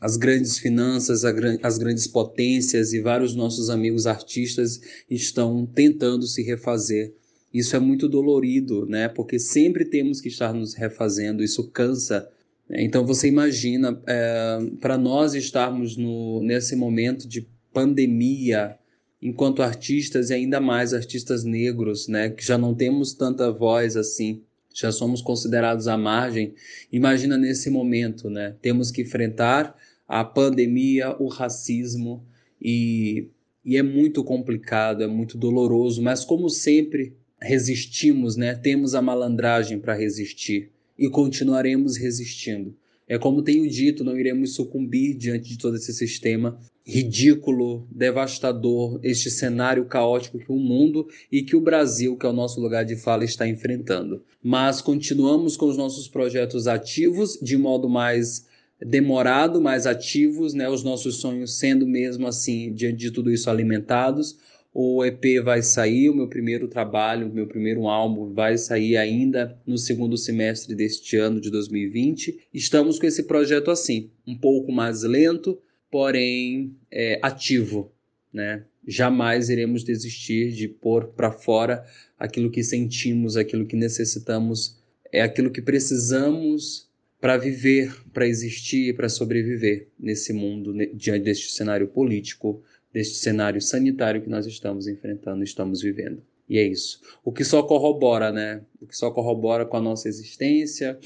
às 0.00 0.16
grandes 0.16 0.58
finanças, 0.58 1.22
às 1.62 1.78
grandes 1.78 2.06
potências 2.08 2.92
e 2.92 3.00
vários 3.00 3.36
nossos 3.36 3.70
amigos 3.70 4.06
artistas 4.06 4.80
estão 5.08 5.66
tentando 5.66 6.26
se 6.26 6.42
refazer. 6.42 7.14
Isso 7.52 7.76
é 7.76 7.78
muito 7.78 8.08
dolorido, 8.08 8.84
né? 8.86 9.08
Porque 9.08 9.38
sempre 9.38 9.84
temos 9.84 10.20
que 10.20 10.28
estar 10.28 10.52
nos 10.52 10.74
refazendo, 10.74 11.44
isso 11.44 11.70
cansa. 11.70 12.28
Então 12.68 13.06
você 13.06 13.28
imagina, 13.28 14.00
é, 14.06 14.58
para 14.80 14.98
nós 14.98 15.34
estarmos 15.34 15.96
no, 15.96 16.42
nesse 16.42 16.74
momento 16.74 17.28
de 17.28 17.46
pandemia, 17.72 18.76
enquanto 19.22 19.62
artistas 19.62 20.30
e 20.30 20.34
ainda 20.34 20.60
mais 20.60 20.92
artistas 20.92 21.44
negros, 21.44 22.08
né, 22.08 22.30
que 22.30 22.44
já 22.44 22.58
não 22.58 22.74
temos 22.74 23.14
tanta 23.14 23.52
voz 23.52 23.96
assim, 23.96 24.42
já 24.76 24.92
somos 24.92 25.22
considerados 25.22 25.88
à 25.88 25.96
margem. 25.96 26.54
Imagina 26.92 27.38
nesse 27.38 27.70
momento, 27.70 28.28
né? 28.28 28.54
Temos 28.60 28.90
que 28.90 29.00
enfrentar 29.00 29.74
a 30.06 30.22
pandemia, 30.22 31.16
o 31.18 31.28
racismo 31.28 32.22
e, 32.60 33.30
e 33.64 33.76
é 33.78 33.82
muito 33.82 34.22
complicado, 34.22 35.02
é 35.02 35.06
muito 35.06 35.38
doloroso, 35.38 36.02
mas 36.02 36.24
como 36.24 36.50
sempre 36.50 37.16
resistimos, 37.40 38.36
né? 38.36 38.54
Temos 38.54 38.94
a 38.94 39.00
malandragem 39.00 39.78
para 39.78 39.94
resistir 39.94 40.70
e 40.98 41.08
continuaremos 41.08 41.96
resistindo. 41.96 42.76
É 43.08 43.18
como 43.18 43.42
tenho 43.42 43.68
dito, 43.68 44.02
não 44.02 44.18
iremos 44.18 44.54
sucumbir 44.54 45.16
diante 45.16 45.50
de 45.50 45.58
todo 45.58 45.76
esse 45.76 45.92
sistema 45.92 46.58
ridículo, 46.84 47.86
devastador, 47.90 49.00
este 49.02 49.28
cenário 49.28 49.84
caótico 49.86 50.38
que 50.38 50.52
o 50.52 50.56
mundo 50.56 51.08
e 51.30 51.42
que 51.42 51.56
o 51.56 51.60
Brasil, 51.60 52.16
que 52.16 52.24
é 52.24 52.28
o 52.28 52.32
nosso 52.32 52.60
lugar 52.60 52.84
de 52.84 52.94
fala, 52.94 53.24
está 53.24 53.46
enfrentando. 53.46 54.22
Mas 54.42 54.80
continuamos 54.80 55.56
com 55.56 55.66
os 55.66 55.76
nossos 55.76 56.06
projetos 56.06 56.68
ativos 56.68 57.38
de 57.42 57.56
modo 57.56 57.88
mais 57.88 58.46
demorado, 58.80 59.60
mais 59.60 59.86
ativos, 59.86 60.54
né? 60.54 60.68
Os 60.68 60.84
nossos 60.84 61.16
sonhos 61.16 61.58
sendo 61.58 61.86
mesmo 61.86 62.26
assim, 62.26 62.72
diante 62.72 62.98
de 62.98 63.10
tudo 63.10 63.32
isso 63.32 63.50
alimentados. 63.50 64.36
O 64.78 65.02
EP 65.02 65.42
vai 65.42 65.62
sair, 65.62 66.10
o 66.10 66.14
meu 66.14 66.28
primeiro 66.28 66.68
trabalho, 66.68 67.30
o 67.30 67.32
meu 67.32 67.46
primeiro 67.46 67.88
álbum 67.88 68.34
vai 68.34 68.58
sair 68.58 68.98
ainda 68.98 69.58
no 69.66 69.78
segundo 69.78 70.18
semestre 70.18 70.74
deste 70.74 71.16
ano 71.16 71.40
de 71.40 71.50
2020. 71.50 72.40
Estamos 72.52 72.98
com 72.98 73.06
esse 73.06 73.22
projeto 73.22 73.70
assim, 73.70 74.10
um 74.26 74.36
pouco 74.36 74.70
mais 74.70 75.02
lento, 75.02 75.58
porém 75.90 76.76
é, 76.90 77.18
ativo, 77.22 77.90
né? 78.30 78.66
Jamais 78.86 79.48
iremos 79.48 79.82
desistir 79.82 80.52
de 80.52 80.68
pôr 80.68 81.06
para 81.06 81.32
fora 81.32 81.82
aquilo 82.18 82.50
que 82.50 82.62
sentimos, 82.62 83.34
aquilo 83.34 83.64
que 83.64 83.76
necessitamos, 83.76 84.76
é 85.10 85.22
aquilo 85.22 85.50
que 85.50 85.62
precisamos 85.62 86.86
para 87.18 87.38
viver, 87.38 87.96
para 88.12 88.28
existir, 88.28 88.94
para 88.94 89.08
sobreviver 89.08 89.88
nesse 89.98 90.34
mundo, 90.34 90.74
diante 90.92 91.24
deste 91.24 91.50
cenário 91.50 91.88
político, 91.88 92.62
deste 92.96 93.16
cenário 93.16 93.60
sanitário 93.60 94.22
que 94.22 94.30
nós 94.30 94.46
estamos 94.46 94.88
enfrentando, 94.88 95.44
estamos 95.44 95.82
vivendo. 95.82 96.22
E 96.48 96.56
é 96.56 96.66
isso. 96.66 96.98
O 97.22 97.30
que 97.30 97.44
só 97.44 97.62
corrobora, 97.62 98.32
né? 98.32 98.62
O 98.80 98.86
que 98.86 98.96
só 98.96 99.10
corrobora 99.10 99.66
com 99.66 99.76
a 99.76 99.82
nossa 99.82 100.08
existência, 100.08 100.98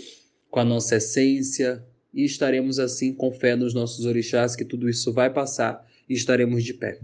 com 0.49 0.61
a 0.61 0.65
nossa 0.65 0.95
essência, 0.95 1.85
e 2.15 2.25
estaremos 2.25 2.79
assim 2.79 3.13
com 3.13 3.33
fé 3.33 3.57
nos 3.57 3.75
nossos 3.75 4.07
orixás 4.07 4.55
que 4.55 4.65
tudo 4.65 4.89
isso 4.89 5.13
vai 5.13 5.33
passar 5.33 5.85
e 6.09 6.15
estaremos 6.15 6.63
de 6.63 6.75
pé. 6.75 7.01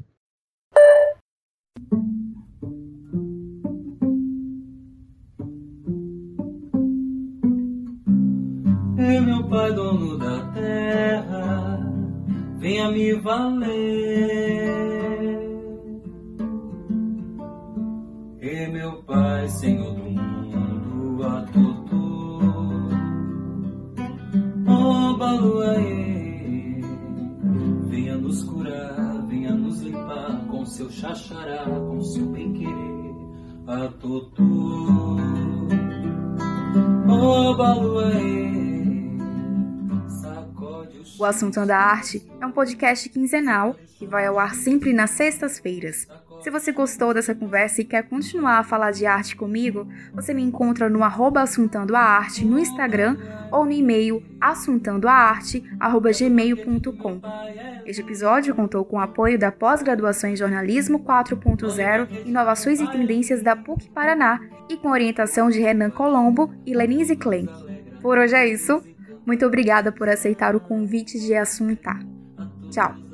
É 8.99 9.21
meu 9.21 9.49
Pai, 9.49 9.75
dono 9.75 10.17
da 10.17 10.53
terra, 10.53 11.81
venha 12.61 12.89
me 12.93 13.15
valer. 13.15 14.66
Pai, 19.37 19.49
Senhor 19.49 19.93
do 19.93 20.03
mundo, 20.03 21.23
a 21.23 21.45
Baluaê, 25.19 26.81
venha 27.85 28.17
nos 28.17 28.43
curar, 28.45 29.27
venha 29.29 29.55
nos 29.55 29.83
limpar 29.83 30.43
com 30.47 30.65
seu 30.65 30.91
xaxará, 30.91 31.67
com 31.67 32.01
seu 32.01 32.25
bem-querer, 32.31 33.15
a 33.67 33.89
Totô. 34.01 35.19
Oh, 37.07 37.55
Baluaê, 37.59 38.47
O 41.19 41.25
Assunto 41.27 41.67
da 41.67 41.77
Arte 41.77 42.27
é 42.41 42.47
um 42.47 42.53
podcast 42.53 43.07
quinzenal 43.11 43.77
que 43.99 44.07
vai 44.07 44.25
ao 44.25 44.39
ar 44.39 44.55
sempre 44.55 44.95
nas 44.95 45.11
sextas-feiras. 45.11 46.09
Se 46.47 46.51
você 46.51 46.71
gostou 46.71 47.13
dessa 47.13 47.35
conversa 47.35 47.81
e 47.81 47.85
quer 47.85 48.05
continuar 48.05 48.59
a 48.59 48.63
falar 48.63 48.93
de 48.93 49.05
arte 49.05 49.35
comigo, 49.35 49.89
você 50.15 50.33
me 50.33 50.45
encontra 50.45 50.89
no 50.89 51.03
arroba 51.03 51.43
Assuntando 51.43 51.97
a 51.97 52.01
Arte 52.01 52.45
no 52.45 52.57
Instagram 52.57 53.17
ou 53.51 53.65
no 53.65 53.73
e-mail 53.73 54.23
assuntandoaarte.gmail.com. 54.41 57.21
Este 57.85 58.01
episódio 58.01 58.55
contou 58.55 58.85
com 58.85 58.95
o 58.95 59.01
apoio 59.01 59.37
da 59.37 59.51
pós-graduação 59.51 60.31
em 60.31 60.37
Jornalismo 60.37 61.01
4.0 61.01 62.25
Inovações 62.25 62.81
e 62.81 62.89
Tendências 62.93 63.43
da 63.43 63.57
PUC 63.57 63.91
Paraná 63.91 64.39
e 64.71 64.77
com 64.77 64.91
orientação 64.91 65.51
de 65.51 65.59
Renan 65.59 65.91
Colombo 65.91 66.55
e 66.65 66.73
Lenise 66.73 67.17
Klenk. 67.17 67.53
Por 68.01 68.19
hoje 68.19 68.37
é 68.37 68.47
isso. 68.47 68.81
Muito 69.27 69.45
obrigada 69.45 69.91
por 69.91 70.09
aceitar 70.09 70.55
o 70.55 70.61
convite 70.61 71.19
de 71.19 71.35
assuntar. 71.35 71.99
Tchau. 72.71 73.06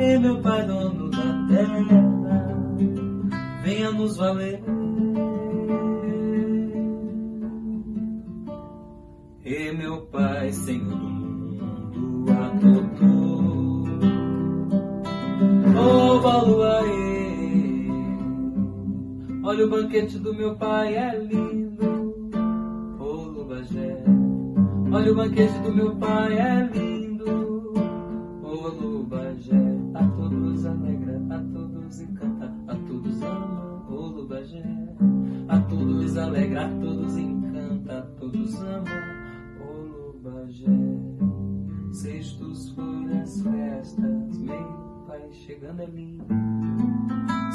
E 0.00 0.18
meu 0.18 0.40
pai 0.40 0.66
dono 0.66 1.10
da 1.10 1.46
terra, 1.46 1.84
venha 3.62 3.92
nos 3.92 4.16
valer. 4.16 4.62
E 9.44 9.72
meu 9.72 10.00
pai, 10.06 10.52
Senhor 10.52 10.88
do 10.88 10.96
mundo, 10.96 12.32
a 12.32 12.48
tudo. 12.58 13.10
Oh, 15.76 16.20
Baluaê, 16.20 17.88
olha 19.44 19.66
o 19.66 19.68
banquete 19.68 20.18
do 20.18 20.32
meu 20.32 20.56
pai, 20.56 20.94
é 20.94 21.18
lindo. 21.18 22.14
Oh, 22.98 23.24
Lubagé, 23.24 24.02
olha 24.90 25.12
o 25.12 25.14
banquete 25.14 25.58
do 25.58 25.74
meu 25.74 25.94
pai, 25.96 26.38
é 26.38 26.70
lindo. 26.72 27.74
Oh, 28.42 28.68
Lubagé, 28.68 29.69
a 35.48 35.60
todos 35.60 36.16
alegra, 36.16 36.66
a 36.66 36.80
todos 36.80 37.16
encanta, 37.16 37.98
a 37.98 38.02
todos 38.02 38.54
ama. 38.62 39.20
Sextos, 41.92 42.70
folhas, 42.70 43.42
festas, 43.42 44.38
meu 44.38 45.04
pai 45.06 45.28
chegando 45.32 45.82
ali. 45.82 46.18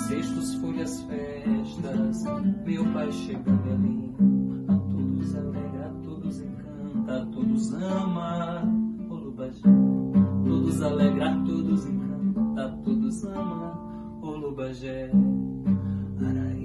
Sextos, 0.07 0.55
folhas, 0.55 1.01
festas, 1.03 2.23
meu 2.65 2.85
pai 2.93 3.11
chegando 3.11 3.71
ali. 3.71 4.13
A 4.67 4.75
todos 4.75 5.35
alegra, 5.35 5.87
a 5.87 5.93
todos 6.03 6.41
encanta, 6.41 7.15
a 7.15 7.25
todos 7.25 7.73
ama. 7.73 8.61
Olubajé, 9.09 9.61
todos 10.45 10.81
alegra, 10.81 11.31
a 11.31 11.43
todos 11.43 11.85
encanta, 11.85 12.65
a 12.65 12.69
todos 12.83 13.25
ama. 13.25 14.19
Olubajé, 14.21 15.11
Araía, 16.19 16.64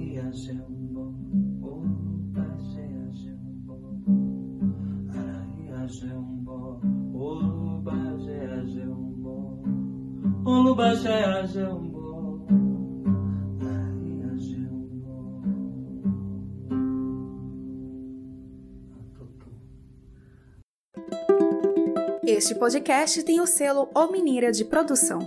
Este 22.23 22.55
podcast 22.55 23.21
tem 23.23 23.41
o 23.41 23.45
selo 23.45 23.89
O 23.93 24.07
Mineira 24.07 24.53
de 24.53 24.63
Produção. 24.63 25.19